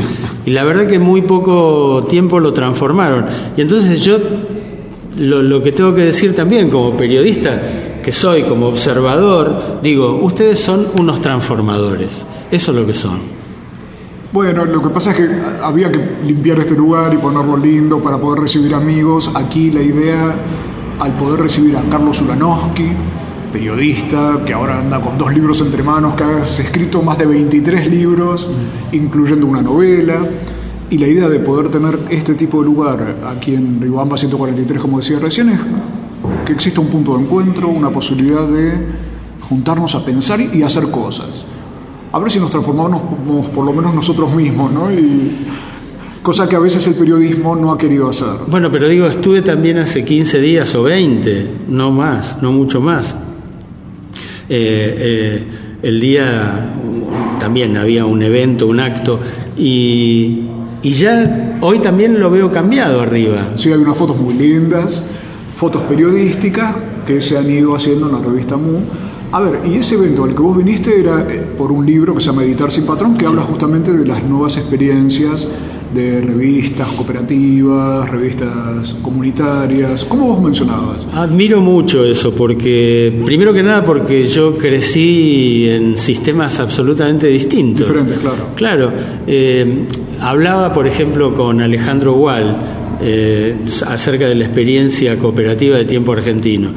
Y 0.44 0.50
la 0.50 0.64
verdad 0.64 0.86
que 0.86 0.98
muy 0.98 1.22
poco 1.22 2.06
tiempo 2.08 2.40
lo 2.40 2.52
transformaron. 2.52 3.26
Y 3.56 3.60
entonces 3.60 4.00
yo 4.00 4.18
lo, 5.18 5.62
que 5.62 5.72
tengo 5.72 5.94
que 5.94 6.04
decir 6.04 6.34
también 6.34 6.70
como 6.70 6.96
periodista, 6.96 7.60
soy 8.12 8.42
como 8.42 8.66
observador, 8.66 9.80
digo, 9.82 10.16
ustedes 10.22 10.60
son 10.60 10.88
unos 10.98 11.20
transformadores. 11.20 12.26
Eso 12.50 12.70
es 12.72 12.76
lo 12.76 12.86
que 12.86 12.94
son. 12.94 13.40
Bueno, 14.32 14.64
lo 14.64 14.80
que 14.80 14.90
pasa 14.90 15.10
es 15.10 15.16
que 15.16 15.28
había 15.62 15.90
que 15.90 15.98
limpiar 16.24 16.60
este 16.60 16.74
lugar 16.74 17.12
y 17.12 17.16
ponerlo 17.16 17.56
lindo 17.56 17.98
para 17.98 18.16
poder 18.16 18.42
recibir 18.42 18.72
amigos. 18.74 19.30
Aquí 19.34 19.72
la 19.72 19.82
idea, 19.82 20.34
al 21.00 21.12
poder 21.14 21.40
recibir 21.40 21.76
a 21.76 21.82
Carlos 21.90 22.20
Ulanowski, 22.20 22.92
periodista 23.52 24.40
que 24.46 24.52
ahora 24.52 24.78
anda 24.78 25.00
con 25.00 25.18
dos 25.18 25.34
libros 25.34 25.60
entre 25.60 25.82
manos, 25.82 26.14
que 26.14 26.22
ha 26.22 26.42
escrito 26.42 27.02
más 27.02 27.18
de 27.18 27.26
23 27.26 27.88
libros, 27.88 28.48
incluyendo 28.92 29.46
una 29.46 29.62
novela. 29.62 30.20
Y 30.90 30.98
la 30.98 31.08
idea 31.08 31.28
de 31.28 31.40
poder 31.40 31.68
tener 31.68 31.98
este 32.10 32.34
tipo 32.34 32.60
de 32.60 32.66
lugar 32.66 33.16
aquí 33.28 33.54
en 33.54 33.80
Riobamba 33.80 34.16
143, 34.16 34.80
como 34.80 34.98
decía 34.98 35.18
recién, 35.18 35.50
es 35.50 35.60
que 36.44 36.52
exista 36.52 36.80
un 36.80 36.88
punto 36.88 37.16
de 37.16 37.24
encuentro, 37.24 37.68
una 37.68 37.90
posibilidad 37.90 38.46
de 38.46 38.86
juntarnos 39.40 39.94
a 39.94 40.04
pensar 40.04 40.40
y 40.40 40.62
hacer 40.62 40.90
cosas. 40.90 41.44
a 42.12 42.18
ver 42.18 42.30
si 42.30 42.40
nos 42.40 42.50
transformamos 42.50 43.48
por 43.54 43.64
lo 43.64 43.72
menos 43.72 43.94
nosotros 43.94 44.34
mismos, 44.34 44.72
¿no? 44.72 44.90
Y, 44.90 45.46
cosa 46.22 46.48
que 46.48 46.56
a 46.56 46.58
veces 46.58 46.86
el 46.86 46.94
periodismo 46.94 47.56
no 47.56 47.72
ha 47.72 47.78
querido 47.78 48.08
hacer. 48.08 48.28
Bueno, 48.46 48.70
pero 48.70 48.88
digo, 48.88 49.06
estuve 49.06 49.42
también 49.42 49.78
hace 49.78 50.04
15 50.04 50.40
días 50.40 50.74
o 50.74 50.82
20, 50.82 51.50
no 51.68 51.90
más, 51.90 52.40
no 52.42 52.52
mucho 52.52 52.80
más. 52.80 53.14
Eh, 54.48 54.96
eh, 54.98 55.44
el 55.82 56.00
día 56.00 56.74
también 57.38 57.76
había 57.76 58.04
un 58.04 58.22
evento, 58.22 58.66
un 58.66 58.80
acto, 58.80 59.18
y, 59.56 60.40
y 60.82 60.90
ya 60.90 61.58
hoy 61.62 61.78
también 61.78 62.20
lo 62.20 62.30
veo 62.30 62.50
cambiado 62.50 63.00
arriba. 63.00 63.52
Sí, 63.54 63.72
hay 63.72 63.78
unas 63.78 63.96
fotos 63.96 64.18
muy 64.18 64.34
lindas, 64.34 65.02
fotos 65.60 65.82
periodísticas 65.82 66.74
que 67.06 67.20
se 67.20 67.36
han 67.36 67.50
ido 67.50 67.76
haciendo 67.76 68.06
en 68.06 68.12
la 68.12 68.20
revista 68.20 68.56
MU. 68.56 68.78
A 69.30 69.40
ver, 69.40 69.60
y 69.66 69.74
ese 69.74 69.96
evento 69.96 70.24
al 70.24 70.34
que 70.34 70.40
vos 70.40 70.56
viniste 70.56 70.98
era 70.98 71.26
eh, 71.28 71.42
por 71.42 71.70
un 71.70 71.84
libro 71.84 72.14
que 72.14 72.22
se 72.22 72.28
llama 72.28 72.44
Editar 72.44 72.72
sin 72.72 72.86
patrón, 72.86 73.14
que 73.14 73.26
habla 73.26 73.42
justamente 73.42 73.92
de 73.92 74.06
las 74.06 74.24
nuevas 74.24 74.56
experiencias 74.56 75.46
de 75.92 76.22
revistas 76.22 76.88
cooperativas, 76.92 78.08
revistas 78.08 78.94
comunitarias, 79.02 80.06
como 80.06 80.28
vos 80.28 80.40
mencionabas. 80.40 81.06
Admiro 81.12 81.60
mucho 81.60 82.06
eso, 82.06 82.32
porque, 82.34 83.20
primero 83.26 83.52
que 83.52 83.62
nada, 83.62 83.84
porque 83.84 84.26
yo 84.28 84.56
crecí 84.56 85.68
en 85.68 85.98
sistemas 85.98 86.58
absolutamente 86.58 87.26
distintos. 87.26 87.86
Diferentes, 87.86 88.18
claro. 88.18 88.46
Claro. 88.54 88.92
Eh, 89.26 89.84
hablaba, 90.20 90.72
por 90.72 90.86
ejemplo, 90.86 91.34
con 91.34 91.60
Alejandro 91.60 92.14
Wall 92.14 92.79
eh, 93.02 93.56
acerca 93.86 94.28
de 94.28 94.34
la 94.34 94.44
experiencia 94.44 95.16
cooperativa 95.18 95.76
de 95.76 95.84
tiempo 95.84 96.12
argentino. 96.12 96.70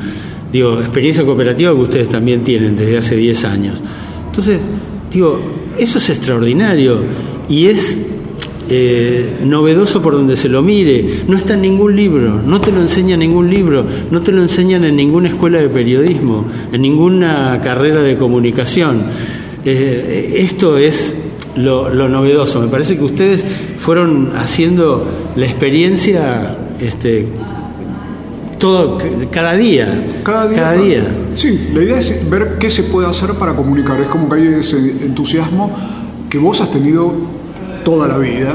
Digo, 0.51 0.79
experiencia 0.79 1.23
cooperativa 1.23 1.73
que 1.73 1.81
ustedes 1.81 2.09
también 2.09 2.43
tienen 2.43 2.77
desde 2.77 2.97
hace 2.97 3.15
10 3.15 3.45
años. 3.45 3.81
Entonces, 4.27 4.61
digo, 5.11 5.39
eso 5.77 5.97
es 5.97 6.09
extraordinario 6.09 7.03
y 7.49 7.67
es 7.67 7.97
eh, 8.69 9.39
novedoso 9.43 10.01
por 10.01 10.13
donde 10.13 10.35
se 10.35 10.49
lo 10.49 10.61
mire. 10.61 11.23
No 11.27 11.37
está 11.37 11.55
en 11.55 11.61
ningún 11.61 11.95
libro, 11.95 12.41
no 12.41 12.61
te 12.61 12.71
lo 12.71 12.81
enseña 12.81 13.17
ningún 13.17 13.49
libro, 13.49 13.85
no 14.09 14.21
te 14.21 14.31
lo 14.31 14.41
enseñan 14.41 14.83
en 14.85 14.95
ninguna 14.95 15.29
escuela 15.29 15.59
de 15.59 15.69
periodismo, 15.69 16.45
en 16.71 16.81
ninguna 16.81 17.59
carrera 17.61 18.01
de 18.01 18.15
comunicación. 18.15 19.07
Eh, 19.65 20.35
esto 20.37 20.77
es 20.77 21.15
lo, 21.55 21.89
novedoso. 22.09 22.59
Me 22.59 22.67
parece 22.67 22.97
que 22.97 23.03
ustedes 23.03 23.45
fueron 23.77 24.31
haciendo 24.35 25.05
la 25.35 25.45
experiencia 25.45 26.57
este, 26.79 27.27
todo, 28.59 28.97
cada 29.31 29.53
día. 29.53 30.05
Cada 30.23 30.47
día. 30.47 30.59
Cada 30.59 30.73
día. 30.73 31.03
Sí, 31.35 31.69
la 31.73 31.83
idea 31.83 31.97
es 31.97 32.29
ver 32.29 32.57
qué 32.59 32.69
se 32.69 32.83
puede 32.83 33.07
hacer 33.07 33.33
para 33.33 33.55
comunicar. 33.55 33.99
Es 33.99 34.07
como 34.07 34.29
que 34.29 34.35
hay 34.35 34.47
ese 34.59 34.77
entusiasmo 34.77 35.71
que 36.29 36.37
vos 36.37 36.61
has 36.61 36.71
tenido 36.71 37.13
toda 37.83 38.07
la 38.07 38.17
vida. 38.17 38.53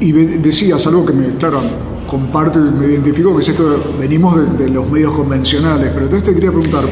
Y 0.00 0.12
decías 0.12 0.86
algo 0.86 1.04
que 1.04 1.12
me, 1.12 1.34
claro, 1.36 1.60
comparto 2.06 2.58
y 2.58 2.70
me 2.70 2.86
identifico, 2.86 3.34
que 3.36 3.42
es 3.42 3.48
esto, 3.50 3.94
venimos 3.98 4.58
de, 4.58 4.68
los 4.68 4.90
medios 4.90 5.14
convencionales, 5.14 5.90
pero 5.92 6.06
entonces 6.06 6.28
te 6.28 6.34
quería 6.34 6.50
preguntar. 6.50 6.84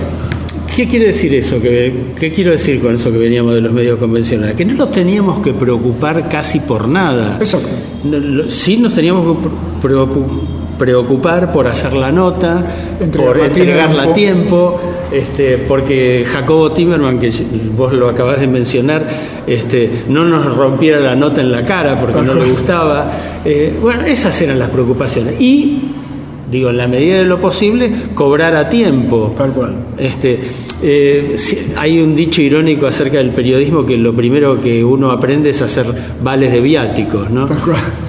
¿Qué 0.78 0.87
quiere 0.87 1.06
decir 1.06 1.35
eso? 1.35 1.61
¿Qué, 1.61 1.92
¿Qué 2.14 2.30
quiero 2.30 2.52
decir 2.52 2.80
con 2.80 2.94
eso 2.94 3.11
que 3.11 3.18
veníamos 3.18 3.52
de 3.52 3.61
los 3.61 3.73
medios 3.73 3.99
convencionales? 3.99 4.54
Que 4.54 4.64
no 4.64 4.75
nos 4.75 4.92
teníamos 4.92 5.40
que 5.40 5.52
preocupar 5.52 6.28
casi 6.28 6.61
por 6.61 6.87
nada. 6.87 7.37
Exacto. 7.40 7.68
Sí 8.47 8.76
nos 8.76 8.94
teníamos 8.94 9.38
que 9.38 9.49
preocupar 10.78 11.50
por 11.50 11.66
hacer 11.66 11.94
la 11.94 12.12
nota, 12.12 12.64
por 13.16 13.40
entregarla 13.40 14.04
a 14.04 14.12
tiempo, 14.12 14.80
este, 15.11 15.58
porque 15.58 16.25
Jacobo 16.25 16.70
Timerman, 16.70 17.18
que 17.18 17.32
vos 17.76 17.92
lo 17.92 18.08
acabás 18.08 18.38
de 18.38 18.47
mencionar, 18.47 19.04
este, 19.49 20.04
no 20.08 20.25
nos 20.25 20.54
rompiera 20.54 21.00
la 21.00 21.16
nota 21.16 21.40
en 21.40 21.50
la 21.50 21.64
cara 21.64 21.99
porque 21.99 22.23
no 22.23 22.35
le 22.35 22.44
gustaba. 22.52 23.11
Eh, 23.44 23.76
bueno, 23.82 24.02
esas 24.02 24.40
eran 24.40 24.61
las 24.61 24.70
preocupaciones. 24.70 25.40
Y, 25.40 25.88
digo, 26.50 26.71
en 26.71 26.76
la 26.76 26.88
medida 26.88 27.19
de 27.19 27.25
lo 27.25 27.40
posible, 27.40 27.93
cobrar 28.14 28.55
a 28.55 28.69
tiempo. 28.69 29.35
Tal 29.37 29.53
cual. 29.53 29.75
Este, 29.96 30.40
eh, 30.83 31.37
hay 31.77 32.01
un 32.01 32.14
dicho 32.14 32.40
irónico 32.40 32.87
acerca 32.87 33.18
del 33.18 33.31
periodismo 33.31 33.85
que 33.85 33.96
lo 33.96 34.14
primero 34.14 34.61
que 34.61 34.85
uno 34.85 35.11
aprende 35.11 35.51
es 35.51 35.61
hacer 35.61 35.87
vales 36.22 36.53
de 36.53 36.61
viáticos, 36.61 37.31
¿no? 37.31 37.49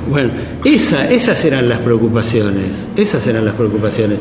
Bueno, 0.09 0.31
esa, 0.63 1.09
esas 1.09 1.43
eran 1.45 1.69
las 1.69 1.79
preocupaciones, 1.79 2.89
esas 2.95 3.25
eran 3.27 3.45
las 3.45 3.55
preocupaciones. 3.55 4.19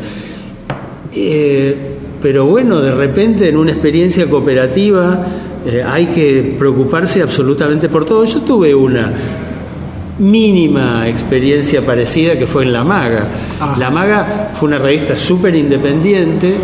Eh, 1.15 1.97
pero 2.21 2.47
bueno, 2.47 2.81
de 2.81 2.91
repente 2.91 3.49
en 3.49 3.57
una 3.57 3.73
experiencia 3.73 4.29
cooperativa 4.29 5.27
eh, 5.67 5.83
hay 5.87 6.07
que 6.07 6.57
preocuparse 6.59 7.23
absolutamente 7.23 7.89
por 7.89 8.05
todo. 8.05 8.25
Yo 8.25 8.41
tuve 8.41 8.75
una 8.75 9.13
mínima 10.19 11.09
experiencia 11.09 11.85
parecida 11.85 12.39
que 12.39 12.47
fue 12.47 12.65
en 12.65 12.73
La 12.73 12.85
Maga. 12.85 13.27
Ah. 13.61 13.77
La 13.79 13.91
Maga 13.91 14.53
fue 14.55 14.69
una 14.69 14.79
revista 14.79 15.17
súper 15.17 15.55
independiente 15.55 16.57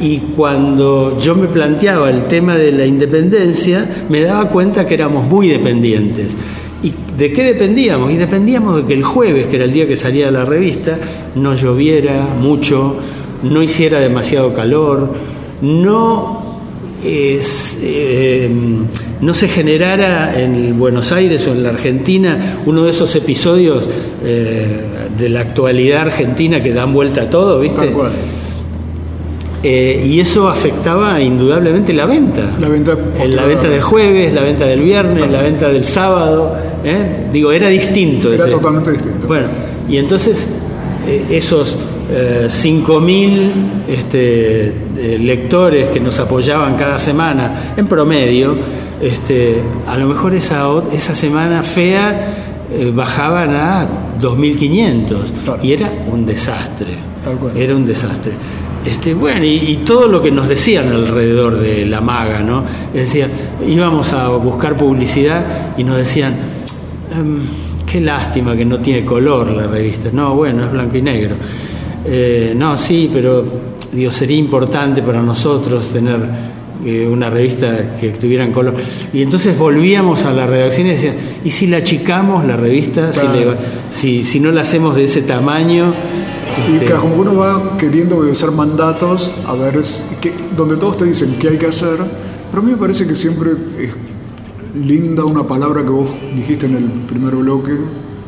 y 0.00 0.18
cuando 0.34 1.16
yo 1.18 1.36
me 1.36 1.46
planteaba 1.46 2.10
el 2.10 2.24
tema 2.24 2.56
de 2.56 2.72
la 2.72 2.84
independencia, 2.84 4.04
me 4.08 4.22
daba 4.22 4.48
cuenta 4.48 4.84
que 4.84 4.94
éramos 4.94 5.28
muy 5.28 5.48
dependientes. 5.48 6.36
¿Y 6.82 6.92
de 7.16 7.32
qué 7.32 7.44
dependíamos? 7.44 8.10
Y 8.10 8.16
dependíamos 8.16 8.76
de 8.76 8.84
que 8.84 8.94
el 8.94 9.04
jueves, 9.04 9.46
que 9.46 9.56
era 9.56 9.64
el 9.64 9.72
día 9.72 9.86
que 9.86 9.94
salía 9.94 10.28
la 10.32 10.44
revista, 10.44 10.98
no 11.36 11.54
lloviera 11.54 12.34
mucho, 12.36 12.96
no 13.44 13.62
hiciera 13.62 14.00
demasiado 14.00 14.52
calor, 14.52 15.12
no, 15.60 16.41
eh, 17.04 18.48
no 19.20 19.34
se 19.34 19.48
generara 19.48 20.40
en 20.40 20.78
Buenos 20.78 21.12
Aires 21.12 21.46
o 21.46 21.52
en 21.52 21.62
la 21.62 21.70
Argentina 21.70 22.58
uno 22.66 22.84
de 22.84 22.90
esos 22.90 23.14
episodios 23.16 23.88
eh, 24.24 24.80
de 25.16 25.28
la 25.28 25.40
actualidad 25.40 26.02
argentina 26.02 26.62
que 26.62 26.72
dan 26.72 26.92
vuelta 26.92 27.22
a 27.22 27.30
todo, 27.30 27.60
¿viste? 27.60 27.92
Eh, 29.64 30.06
y 30.08 30.18
eso 30.18 30.48
afectaba 30.48 31.20
indudablemente 31.20 31.92
la 31.92 32.06
venta. 32.06 32.50
La 32.60 32.68
venta, 32.68 32.96
en 33.20 33.36
la 33.36 33.46
venta 33.46 33.68
del 33.68 33.80
jueves, 33.80 34.32
la 34.32 34.42
venta 34.42 34.66
del 34.66 34.80
viernes, 34.80 35.30
la 35.30 35.40
venta 35.40 35.68
del 35.68 35.84
sábado. 35.84 36.56
¿eh? 36.82 37.26
Digo, 37.32 37.52
era 37.52 37.68
distinto. 37.68 38.32
Era 38.32 38.46
totalmente 38.46 38.90
distinto. 38.90 39.26
Bueno, 39.28 39.46
y 39.88 39.98
entonces 39.98 40.48
eh, 41.06 41.26
esos 41.30 41.76
5.000 42.12 43.84
este, 43.88 44.72
lectores 45.18 45.88
que 45.90 46.00
nos 46.00 46.18
apoyaban 46.18 46.76
cada 46.76 46.98
semana, 46.98 47.74
en 47.76 47.86
promedio, 47.86 48.56
este, 49.00 49.62
a 49.86 49.96
lo 49.96 50.06
mejor 50.06 50.34
esa, 50.34 50.66
esa 50.92 51.14
semana 51.14 51.62
fea 51.62 52.60
bajaban 52.92 53.54
a 53.54 53.86
2.500 54.20 55.62
y 55.62 55.72
era 55.72 55.92
un 56.06 56.24
desastre. 56.26 57.12
Era 57.54 57.76
un 57.76 57.86
desastre. 57.86 58.32
Este, 58.84 59.14
bueno, 59.14 59.44
y, 59.44 59.80
todo 59.86 60.08
lo 60.08 60.20
que 60.20 60.30
nos 60.32 60.48
decían 60.48 60.88
alrededor 60.88 61.56
de 61.58 61.86
la 61.86 62.00
maga, 62.00 62.40
¿no? 62.40 62.64
Decían, 62.92 63.30
íbamos 63.66 64.12
a 64.12 64.28
buscar 64.28 64.76
publicidad 64.76 65.74
y 65.76 65.84
nos 65.84 65.98
decían, 65.98 66.34
em, 67.16 67.42
qué 67.86 68.00
lástima 68.00 68.56
que 68.56 68.64
no 68.64 68.80
tiene 68.80 69.04
color 69.04 69.50
la 69.50 69.68
revista. 69.68 70.10
No, 70.12 70.34
bueno, 70.34 70.64
es 70.64 70.72
blanco 70.72 70.96
y 70.96 71.02
negro. 71.02 71.36
Eh, 72.04 72.54
no, 72.56 72.76
sí, 72.76 73.10
pero 73.12 73.44
digo, 73.92 74.10
sería 74.10 74.36
importante 74.36 75.02
para 75.02 75.22
nosotros 75.22 75.88
tener 75.88 76.20
eh, 76.84 77.06
una 77.06 77.30
revista 77.30 77.96
que 78.00 78.10
tuviera 78.10 78.50
color. 78.50 78.74
Y 79.12 79.22
entonces 79.22 79.56
volvíamos 79.56 80.24
a 80.24 80.32
la 80.32 80.46
redacción 80.46 80.88
y 80.88 80.90
decían, 80.90 81.14
¿y 81.44 81.50
si 81.50 81.66
la 81.66 81.78
achicamos 81.78 82.44
la 82.44 82.56
revista? 82.56 83.10
Si, 83.90 84.24
si 84.24 84.40
no 84.40 84.50
la 84.50 84.62
hacemos 84.62 84.96
de 84.96 85.04
ese 85.04 85.22
tamaño 85.22 85.92
y 86.68 86.78
que 86.84 86.92
como 86.92 87.16
uno 87.16 87.36
va 87.36 87.76
queriendo 87.78 88.18
obedecer 88.18 88.50
mandatos, 88.50 89.30
a 89.46 89.52
ver, 89.54 89.82
que, 90.20 90.32
donde 90.56 90.76
todos 90.76 90.98
te 90.98 91.04
dicen 91.04 91.36
qué 91.38 91.50
hay 91.50 91.56
que 91.56 91.66
hacer, 91.66 91.98
pero 92.50 92.62
a 92.62 92.64
mí 92.64 92.72
me 92.72 92.78
parece 92.78 93.06
que 93.06 93.14
siempre 93.14 93.52
es 93.78 93.94
linda 94.74 95.24
una 95.24 95.46
palabra 95.46 95.82
que 95.82 95.90
vos 95.90 96.10
dijiste 96.34 96.66
en 96.66 96.76
el 96.76 96.84
primer 97.06 97.36
bloque, 97.36 97.72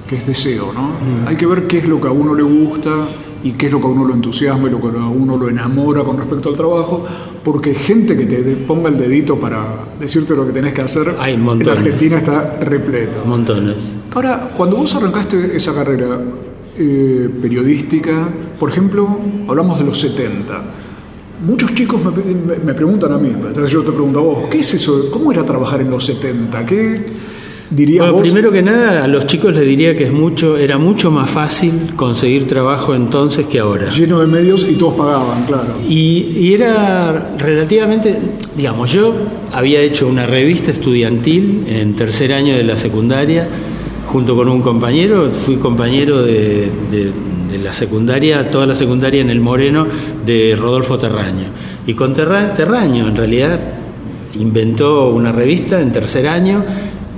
que 0.07 0.17
es 0.17 0.27
deseo, 0.27 0.73
¿no? 0.73 0.91
Hay 1.27 1.37
que 1.37 1.47
ver 1.47 1.67
qué 1.67 1.79
es 1.79 1.89
lo 1.89 2.01
que 2.01 2.09
a 2.09 2.13
uno 2.13 2.35
le 2.35 2.43
gusta 2.43 2.91
y 3.45 3.53
qué 3.53 3.67
es 3.67 3.73
lo 3.73 3.81
que 3.81 3.87
a 3.87 3.91
uno 3.91 4.05
lo 4.05 4.15
entusiasma 4.15 4.67
y 4.67 4.71
lo 4.73 4.81
que 4.81 4.89
a 4.89 5.07
uno 5.07 5.37
lo 5.37 5.49
enamora 5.49 6.03
con 6.03 6.17
respecto 6.17 6.49
al 6.49 6.57
trabajo, 6.57 7.05
porque 7.45 7.75
gente 7.75 8.17
que 8.17 8.27
te 8.27 8.57
ponga 8.57 8.89
el 8.89 8.99
dedito 8.99 9.39
para 9.39 9.85
decirte 10.01 10.35
lo 10.35 10.47
que 10.47 10.53
tenés 10.53 10.73
que 10.73 10.83
hacer, 10.83 11.15
Hay 11.19 11.35
en 11.35 11.69
Argentina 11.69 12.17
está 12.17 12.59
repleto. 12.61 13.23
Montones. 13.25 13.77
Ahora, 14.13 14.51
cuando 14.57 14.77
vos 14.77 14.95
arrancaste 14.95 15.57
esa 15.57 15.73
carrera, 15.73 16.19
eh, 16.77 17.31
periodística. 17.41 18.29
Por 18.59 18.69
ejemplo, 18.69 19.07
hablamos 19.47 19.79
de 19.79 19.85
los 19.85 20.01
70. 20.01 20.63
Muchos 21.47 21.73
chicos 21.73 22.01
me, 22.03 22.75
preguntan 22.75 23.13
a 23.13 23.19
mí, 23.19 23.29
entonces 23.29 23.71
yo 23.71 23.83
te 23.83 23.93
pregunto 23.93 24.19
a 24.19 24.23
vos, 24.23 24.49
¿qué 24.51 24.59
es 24.59 24.75
eso? 24.75 25.09
¿Cómo 25.13 25.31
era 25.31 25.45
trabajar 25.45 25.83
en 25.83 25.91
los 25.91 26.05
70? 26.05 26.67
¿Qué, 26.67 27.07
bueno, 27.71 28.17
primero 28.19 28.53
que 28.53 28.63
nada, 28.63 29.05
a 29.05 29.09
los 29.09 29.27
chicos 29.27 29.55
les 29.55 29.67
diría 29.67 29.97
que 29.97 30.05
es 30.05 30.13
mucho, 30.13 30.57
era 30.57 30.79
mucho 30.79 31.11
más 31.11 31.31
fácil 31.31 31.73
conseguir 31.97 32.47
trabajo 32.47 32.95
entonces 32.95 33.47
que 33.47 33.59
ahora. 33.59 33.91
Lleno 33.91 34.21
de 34.21 34.27
medios 34.27 34.67
y 34.69 34.75
todos 34.75 34.95
pagaban, 34.95 35.45
claro. 35.47 35.75
Y, 35.89 36.35
y 36.37 36.55
era 36.55 37.35
relativamente, 37.39 38.19
digamos, 38.57 38.93
yo 38.93 39.15
había 39.53 39.81
hecho 39.81 40.07
una 40.07 40.27
revista 40.27 40.71
estudiantil 40.71 41.65
en 41.67 41.95
tercer 41.95 42.33
año 42.33 42.55
de 42.57 42.65
la 42.65 42.77
secundaria 42.77 43.49
junto 44.15 44.37
con 44.37 44.49
un 44.49 44.63
compañero, 44.63 45.33
fui 45.33 45.57
compañero 45.57 46.23
de, 46.23 46.71
la 47.61 47.73
secundaria, 47.73 48.49
toda 48.49 48.65
la 48.65 48.75
secundaria 48.77 49.21
en 49.21 49.29
el 49.29 49.41
Moreno 49.41 49.89
de 50.25 50.55
Rodolfo 50.57 50.97
Terraño. 50.97 51.47
Y 51.85 51.95
con 51.95 52.15
Terraño, 52.15 53.09
en 53.09 53.17
realidad, 53.17 53.59
inventó 54.39 55.09
una 55.09 55.33
revista 55.33 55.81
en 55.81 55.91
tercer 55.91 56.29
año. 56.29 56.65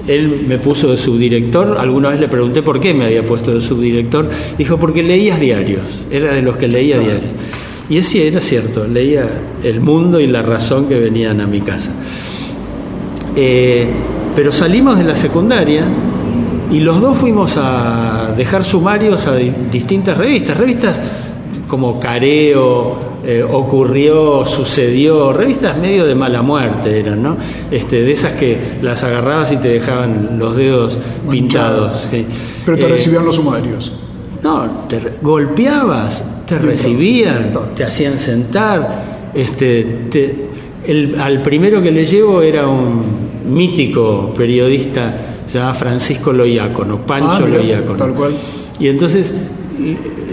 Él 0.07 0.45
me 0.47 0.59
puso 0.59 0.89
de 0.89 0.97
subdirector, 0.97 1.79
alguna 1.79 2.11
vez 2.11 2.21
le 2.21 2.29
pregunté 2.29 2.63
por 2.63 2.81
qué 2.81 2.95
me 2.95 3.07
había 3.07 3.25
puesto 3.25 3.53
de 3.53 3.61
subdirector, 3.61 4.31
dijo 4.57 4.79
porque 4.79 5.03
leías 5.03 5.41
diarios, 5.41 6.07
era 6.11 6.33
de 6.35 6.43
los 6.43 6.57
que 6.57 6.69
leía 6.69 6.99
diarios. 6.99 7.33
Y 7.89 8.03
sí, 8.03 8.21
era 8.21 8.41
cierto, 8.41 8.87
leía 8.87 9.29
El 9.63 9.81
Mundo 9.81 10.19
y 10.21 10.27
La 10.27 10.43
Razón 10.43 10.87
que 10.87 10.99
venían 10.99 11.41
a 11.41 11.47
mi 11.47 11.61
casa. 11.61 11.93
Eh, 13.35 13.87
pero 14.35 14.53
salimos 14.53 14.99
de 14.99 15.05
la 15.05 15.15
secundaria 15.15 15.87
y 16.71 16.81
los 16.81 17.01
dos 17.01 17.17
fuimos 17.19 17.57
a 17.57 18.35
dejar 18.37 18.65
sumarios 18.65 19.27
a 19.27 19.37
distintas 19.37 20.17
revistas, 20.17 20.57
revistas 20.57 21.01
como 21.69 22.01
Careo, 22.01 23.16
eh, 23.27 23.43
Ocurrió, 23.43 24.45
Sucedió, 24.45 25.33
revistas 25.33 25.77
medio 25.77 26.07
de 26.07 26.15
mala 26.15 26.43
muerte 26.43 27.01
eran, 27.01 27.23
¿no? 27.23 27.37
Este, 27.71 28.03
de 28.03 28.13
esas 28.13 28.35
que 28.35 28.59
las 28.83 29.03
agarrabas 29.05 29.53
y 29.53 29.57
te 29.57 29.69
dejaban 29.69 30.39
los 30.39 30.57
dedos 30.57 30.99
pintados. 31.29 32.09
Pero 32.65 32.79
te 32.79 32.85
eh, 32.85 32.89
recibían 32.89 33.25
los 33.25 33.37
sumarios. 33.37 33.93
No, 34.43 34.85
te 34.89 35.01
golpeabas, 35.21 36.25
te 36.47 36.59
recibían, 36.59 37.53
te 37.75 37.85
hacían 37.85 38.19
sentar. 38.19 39.31
Este, 39.35 40.07
el, 40.87 41.21
al 41.21 41.43
primero 41.43 41.83
que 41.83 41.91
le 41.91 42.07
llevo 42.07 42.43
era 42.43 42.67
un 42.67 43.27
mítico 43.45 44.33
periodista 44.37 45.27
se 45.47 45.59
llama 45.59 45.75
Francisco 45.75 46.33
Loiácono, 46.33 47.07
Pancho 47.07 47.45
ah, 47.45 47.49
Loiácono. 47.49 47.97
Tal 47.97 48.15
cual. 48.15 48.33
Y 48.81 48.89
entonces 48.89 49.33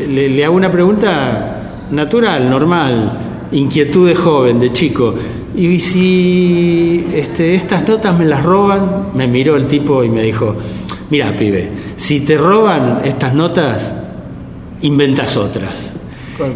le, 0.09 0.43
hago 0.43 0.55
una 0.55 0.71
pregunta 0.71 1.52
natural, 1.91 2.49
normal, 2.49 3.47
inquietud 3.51 4.07
de 4.07 4.15
joven, 4.15 4.59
de 4.59 4.73
chico. 4.73 5.13
Y 5.55 5.79
si 5.79 7.05
este, 7.13 7.55
estas 7.55 7.87
notas 7.87 8.17
me 8.17 8.25
las 8.25 8.43
roban, 8.43 9.09
me 9.13 9.27
miró 9.27 9.55
el 9.55 9.65
tipo 9.65 10.03
y 10.03 10.09
me 10.09 10.23
dijo, 10.23 10.55
mira, 11.09 11.35
pibe, 11.37 11.69
si 11.95 12.21
te 12.21 12.37
roban 12.37 13.01
estas 13.03 13.33
notas, 13.33 13.93
inventas 14.81 15.37
otras. 15.37 15.95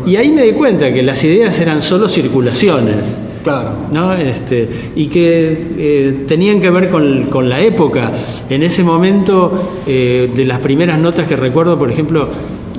Y 0.05 0.15
ahí 0.15 0.31
me 0.31 0.41
di 0.41 0.53
cuenta 0.53 0.91
que 0.91 1.03
las 1.03 1.23
ideas 1.23 1.59
eran 1.59 1.81
solo 1.81 2.09
circulaciones 2.09 3.19
Claro. 3.47 3.71
¿no? 3.93 4.11
Este, 4.11 4.69
y 4.93 5.07
que 5.07 5.67
eh, 5.77 6.25
tenían 6.27 6.59
que 6.59 6.69
ver 6.69 6.89
con, 6.89 7.47
la 7.47 7.61
época. 7.61 8.11
En 8.49 8.61
ese 8.61 8.83
momento, 8.83 9.81
eh, 9.87 10.29
de 10.35 10.43
las 10.43 10.59
primeras 10.59 10.99
notas 10.99 11.29
que 11.29 11.37
recuerdo, 11.37 11.79
por 11.79 11.89
ejemplo, 11.89 12.27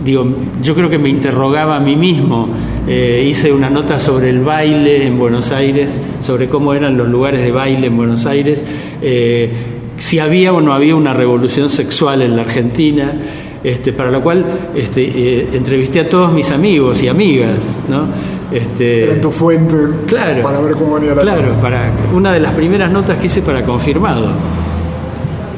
digo, 0.09 0.27
yo 0.62 0.75
creo 0.75 0.90
que 0.90 0.99
me 0.99 1.09
interrogaba 1.09 1.77
a 1.77 1.81
mí 1.81 1.97
mismo. 1.97 2.49
Eh, 2.87 3.27
hice 3.29 3.53
una 3.53 3.71
nota 3.71 3.99
sobre 3.99 4.31
el 4.31 4.40
baile 4.40 5.07
en 5.07 5.18
Buenos 5.18 5.53
Aires, 5.53 6.01
sobre 6.21 6.49
cómo 6.49 6.75
eran 6.75 6.97
los 6.97 7.09
lugares 7.09 7.42
de 7.42 7.53
baile 7.53 7.88
en 7.88 7.97
Buenos 7.97 8.27
Aires, 8.27 8.64
si 9.99 10.18
había 10.18 10.53
o 10.53 10.61
no 10.61 10.73
había 10.73 10.97
una 10.97 11.12
revolución 11.12 11.68
sexual 11.68 12.23
en 12.23 12.37
la 12.37 12.42
Argentina. 12.42 13.12
Este, 13.62 13.92
para 13.92 14.11
lo 14.11 14.23
cual 14.23 14.47
este, 14.77 15.57
entrevisté 15.57 16.01
a 16.01 16.09
todos 16.09 16.33
mis 16.33 16.51
amigos 16.53 17.03
y 17.03 17.09
amigas, 17.09 17.59
¿no? 17.88 18.07
Este, 18.53 19.05
Era 19.05 19.21
tu 19.21 19.31
fuente 19.31 19.77
claro, 20.07 20.42
para 20.42 20.61
ver 20.61 20.73
cómo 20.75 20.94
venía 20.94 21.14
la 21.14 21.23
Claro, 21.23 21.53
para 21.61 21.92
una 22.14 22.33
de 22.33 22.40
las 22.40 22.53
primeras 22.53 22.90
notas 22.90 23.18
que 23.18 23.27
hice 23.27 23.42
para 23.42 23.64
confirmado. 23.64 24.29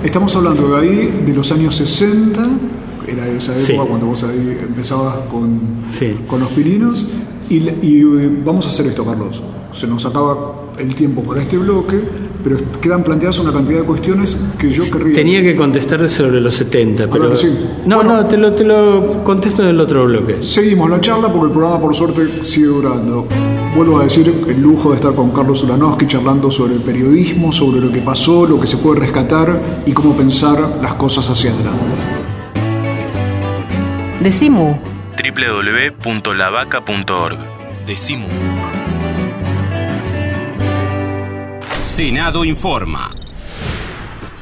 Estamos 0.03 0.35
hablando 0.35 0.69
de 0.69 0.81
ahí, 0.81 1.23
de 1.25 1.35
los 1.35 1.53
años 1.53 1.77
60, 1.77 2.43
era 3.11 3.27
esa 3.29 3.55
época 3.57 3.89
cuando 3.89 4.07
vos 4.07 4.23
ahí 4.25 4.57
empezabas 4.61 5.23
con, 5.29 5.85
con 6.27 6.41
los 6.41 6.49
pirinos. 6.51 7.07
Y, 7.49 7.57
y 7.57 8.01
eh, 8.01 8.31
vamos 8.45 8.67
a 8.67 8.69
hacer 8.69 8.87
esto, 8.87 9.05
Carlos. 9.05 9.43
Se 9.73 9.87
nos 9.87 10.07
acaba 10.07 10.71
el 10.79 10.95
tiempo 10.95 11.23
para 11.23 11.43
este 11.43 11.59
bloque 11.59 12.01
pero 12.43 12.57
quedan 12.81 13.03
planteadas 13.03 13.39
una 13.39 13.53
cantidad 13.53 13.81
de 13.81 13.87
cuestiones 13.87 14.37
que 14.59 14.71
yo 14.71 14.85
querría. 14.91 15.15
Tenía 15.15 15.43
que 15.43 15.55
contestar 15.57 16.07
sobre 16.09 16.41
los 16.41 16.55
70, 16.55 17.09
pero. 17.09 17.33
No, 17.87 18.03
no, 18.03 18.27
te 18.27 18.37
lo, 18.37 18.53
te 18.53 18.65
lo 18.65 19.23
contesto 19.25 19.63
en 19.63 19.71
el 19.71 19.81
otro 19.81 20.07
bloque. 20.07 20.43
Seguimos 20.43 20.91
la 20.91 21.01
charla 21.01 21.31
porque 21.31 21.47
el 21.47 21.53
programa, 21.53 21.81
por 21.81 21.95
suerte, 21.95 22.45
sigue 22.45 22.67
durando. 22.67 23.27
Vuelvo 23.77 23.99
a 24.01 24.05
decir 24.05 24.45
el 24.49 24.61
lujo 24.61 24.91
de 24.91 24.97
estar 24.97 25.15
con 25.15 25.31
Carlos 25.31 25.63
Ulanowski 25.63 26.07
charlando 26.07 26.51
sobre 26.51 26.75
el 26.75 26.81
periodismo, 26.81 27.53
sobre 27.53 27.81
lo 27.81 27.93
que 27.93 28.01
pasó, 28.01 28.47
lo 28.47 28.59
que 28.61 28.67
se 28.67 28.79
puede 28.79 29.01
rescatar 29.01 29.83
y 29.87 29.93
cómo 29.93 30.17
pensar 30.17 30.79
las 30.83 30.95
cosas 30.95 31.29
hacia 31.31 31.53
adelante. 31.53 32.10
Decimu 34.21 34.77
www.lavaca.org 35.17 37.39
Decimu 37.87 38.29
Senado 41.83 42.45
informa. 42.45 43.11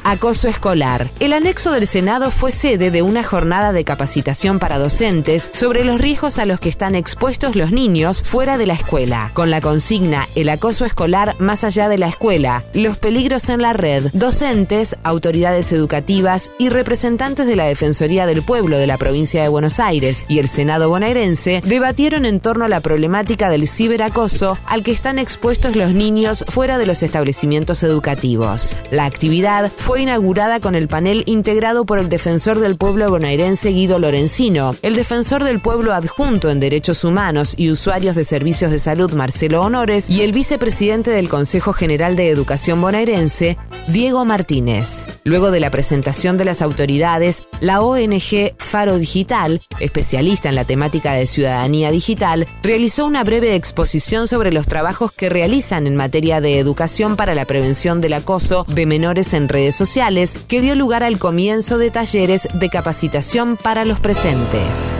Acoso 0.03 0.47
escolar. 0.47 1.07
El 1.19 1.33
anexo 1.33 1.71
del 1.71 1.85
Senado 1.85 2.31
fue 2.31 2.51
sede 2.51 2.91
de 2.91 3.01
una 3.01 3.23
jornada 3.23 3.73
de 3.73 3.83
capacitación 3.83 4.59
para 4.59 4.77
docentes 4.77 5.49
sobre 5.53 5.83
los 5.83 5.99
riesgos 5.99 6.37
a 6.37 6.45
los 6.45 6.59
que 6.59 6.69
están 6.69 6.95
expuestos 6.95 7.55
los 7.55 7.71
niños 7.71 8.23
fuera 8.23 8.57
de 8.57 8.65
la 8.65 8.73
escuela, 8.73 9.31
con 9.33 9.51
la 9.51 9.61
consigna 9.61 10.27
El 10.35 10.49
acoso 10.49 10.85
escolar 10.85 11.35
más 11.39 11.63
allá 11.63 11.89
de 11.89 11.97
la 11.97 12.07
escuela, 12.07 12.63
los 12.73 12.97
peligros 12.97 13.49
en 13.49 13.61
la 13.61 13.73
red. 13.73 14.07
Docentes, 14.13 14.95
autoridades 15.03 15.71
educativas 15.71 16.51
y 16.57 16.69
representantes 16.69 17.45
de 17.45 17.55
la 17.55 17.65
Defensoría 17.65 18.25
del 18.25 18.41
Pueblo 18.41 18.77
de 18.77 18.87
la 18.87 18.97
provincia 18.97 19.41
de 19.41 19.49
Buenos 19.49 19.79
Aires 19.79 20.23
y 20.27 20.39
el 20.39 20.47
Senado 20.47 20.89
bonaerense 20.89 21.61
debatieron 21.65 22.25
en 22.25 22.39
torno 22.39 22.65
a 22.65 22.69
la 22.69 22.79
problemática 22.81 23.49
del 23.49 23.67
ciberacoso 23.67 24.57
al 24.65 24.83
que 24.83 24.91
están 24.91 25.19
expuestos 25.19 25.75
los 25.75 25.93
niños 25.93 26.43
fuera 26.47 26.77
de 26.77 26.85
los 26.85 27.03
establecimientos 27.03 27.83
educativos. 27.83 28.77
La 28.91 29.05
actividad 29.05 29.71
fue 29.75 29.88
fue 29.89 30.03
inaugurada 30.03 30.59
con 30.59 30.75
el 30.75 30.87
panel 30.87 31.23
integrado 31.25 31.83
por 31.83 31.97
el 31.97 32.09
defensor 32.09 32.59
del 32.59 32.77
pueblo 32.77 33.09
bonaerense 33.09 33.69
Guido 33.69 33.97
Lorenzino, 33.97 34.75
el 34.83 34.95
defensor 34.95 35.43
del 35.43 35.59
pueblo 35.61 35.95
adjunto 35.95 36.51
en 36.51 36.59
derechos 36.59 37.03
humanos 37.03 37.55
y 37.57 37.71
usuarios 37.71 38.13
de 38.13 38.23
servicios 38.23 38.69
de 38.69 38.77
salud 38.77 39.11
Marcelo 39.13 39.63
Honores 39.63 40.07
y 40.07 40.21
el 40.21 40.31
vicepresidente 40.31 41.09
del 41.09 41.27
Consejo 41.27 41.73
General 41.73 42.15
de 42.15 42.29
Educación 42.29 42.79
bonaerense 42.79 43.57
Diego 43.87 44.25
Martínez. 44.25 45.05
Luego 45.23 45.49
de 45.49 45.59
la 45.59 45.71
presentación 45.71 46.37
de 46.37 46.45
las 46.45 46.61
autoridades, 46.61 47.47
la 47.59 47.81
ONG 47.81 48.53
Faro 48.57 48.99
Digital, 48.99 49.59
especialista 49.79 50.49
en 50.49 50.55
la 50.55 50.65
temática 50.65 51.13
de 51.13 51.25
ciudadanía 51.25 51.89
digital, 51.89 52.45
realizó 52.61 53.07
una 53.07 53.23
breve 53.23 53.55
exposición 53.55 54.27
sobre 54.27 54.53
los 54.53 54.67
trabajos 54.67 55.11
que 55.11 55.29
realizan 55.29 55.87
en 55.87 55.95
materia 55.95 56.41
de 56.41 56.59
educación 56.59 57.15
para 57.15 57.33
la 57.33 57.45
prevención 57.45 58.01
del 58.01 58.13
acoso 58.13 58.67
de 58.67 58.85
menores 58.85 59.33
en 59.33 59.49
redes 59.49 59.78
sociales 59.79 60.35
que 60.47 60.61
dio 60.61 60.75
lugar 60.75 61.03
al 61.03 61.17
comienzo 61.17 61.79
de 61.79 61.89
talleres 61.89 62.47
de 62.53 62.69
capacitación 62.69 63.57
para 63.57 63.85
los 63.85 63.99
presentes. 63.99 64.93